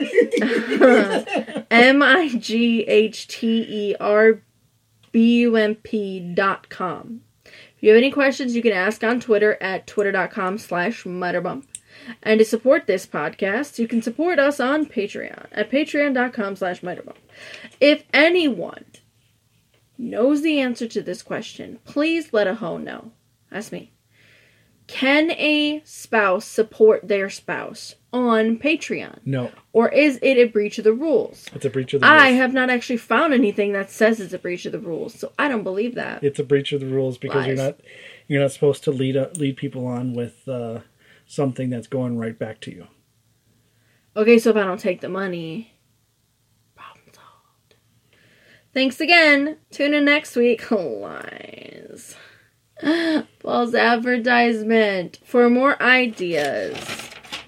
[1.70, 4.42] M I G H T E R
[5.12, 7.20] B U M P dot com.
[7.44, 11.64] If you have any questions, you can ask on Twitter at twitter.com slash mighterbump.
[12.22, 17.16] And to support this podcast, you can support us on Patreon at patreon.com slash mighterbump.
[17.80, 18.84] If anyone
[19.98, 23.12] knows the answer to this question, please let a hoe know.
[23.50, 23.92] That's me.
[24.86, 29.20] Can a spouse support their spouse on Patreon?
[29.24, 31.46] No, Or is it a breach of the rules?
[31.54, 34.38] it's a breach of the I have not actually found anything that says it's a
[34.38, 36.22] breach of the rules, so I don't believe that.
[36.22, 37.80] It's a breach of the rules because you're not
[38.28, 40.80] you're not supposed to lead uh, lead people on with uh,
[41.26, 42.86] something that's going right back to you.
[44.16, 45.72] Okay, so if I don't take the money,
[46.76, 47.74] problem solved.
[48.74, 49.56] Thanks again.
[49.70, 50.68] Tune in next week.
[50.70, 52.16] Lies.
[53.40, 56.76] False advertisement for more ideas.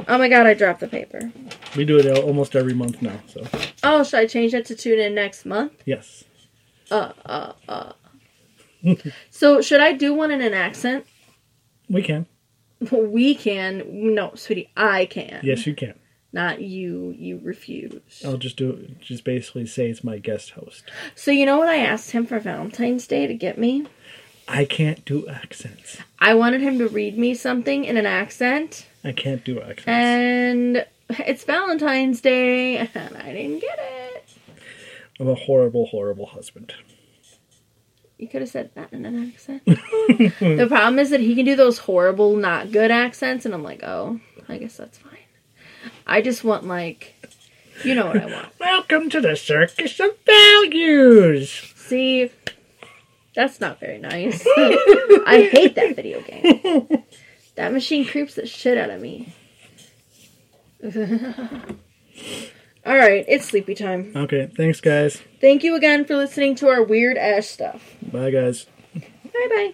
[0.08, 1.32] Oh my god, I dropped the paper.
[1.76, 3.18] We do it almost every month now.
[3.26, 3.44] So
[3.82, 5.72] Oh, should I change that to tune in next month?
[5.84, 6.24] yes,
[6.90, 7.92] Uh, uh, uh.
[9.30, 11.06] so, should I do one in an accent?
[11.88, 12.26] we can.
[12.90, 13.82] We can.
[14.14, 15.40] No, sweetie, I can.
[15.42, 15.94] Yes, you can.
[16.36, 17.14] Not you.
[17.18, 18.22] You refuse.
[18.22, 19.00] I'll just do it.
[19.00, 20.84] Just basically say it's my guest host.
[21.14, 23.86] So, you know what I asked him for Valentine's Day to get me?
[24.46, 25.96] I can't do accents.
[26.18, 29.88] I wanted him to read me something in an accent, I can't do accents.
[29.88, 34.28] and it's Valentine's Day, and I didn't get it.
[35.18, 36.74] I'm a horrible, horrible husband.
[38.18, 39.64] You could have said that in an accent.
[39.64, 43.82] the problem is that he can do those horrible, not good accents, and I'm like,
[43.82, 44.20] oh,
[44.50, 45.15] I guess that's fine.
[46.06, 47.14] I just want, like,
[47.84, 48.48] you know what I want.
[48.60, 51.72] Welcome to the circus of values.
[51.76, 52.30] See,
[53.34, 54.44] that's not very nice.
[54.56, 57.04] I hate that video game.
[57.56, 59.32] That machine creeps the shit out of me.
[60.84, 60.90] All
[62.96, 64.12] right, it's sleepy time.
[64.14, 65.22] Okay, thanks, guys.
[65.40, 67.96] Thank you again for listening to our weird ass stuff.
[68.02, 68.66] Bye, guys.
[68.94, 69.72] Bye bye.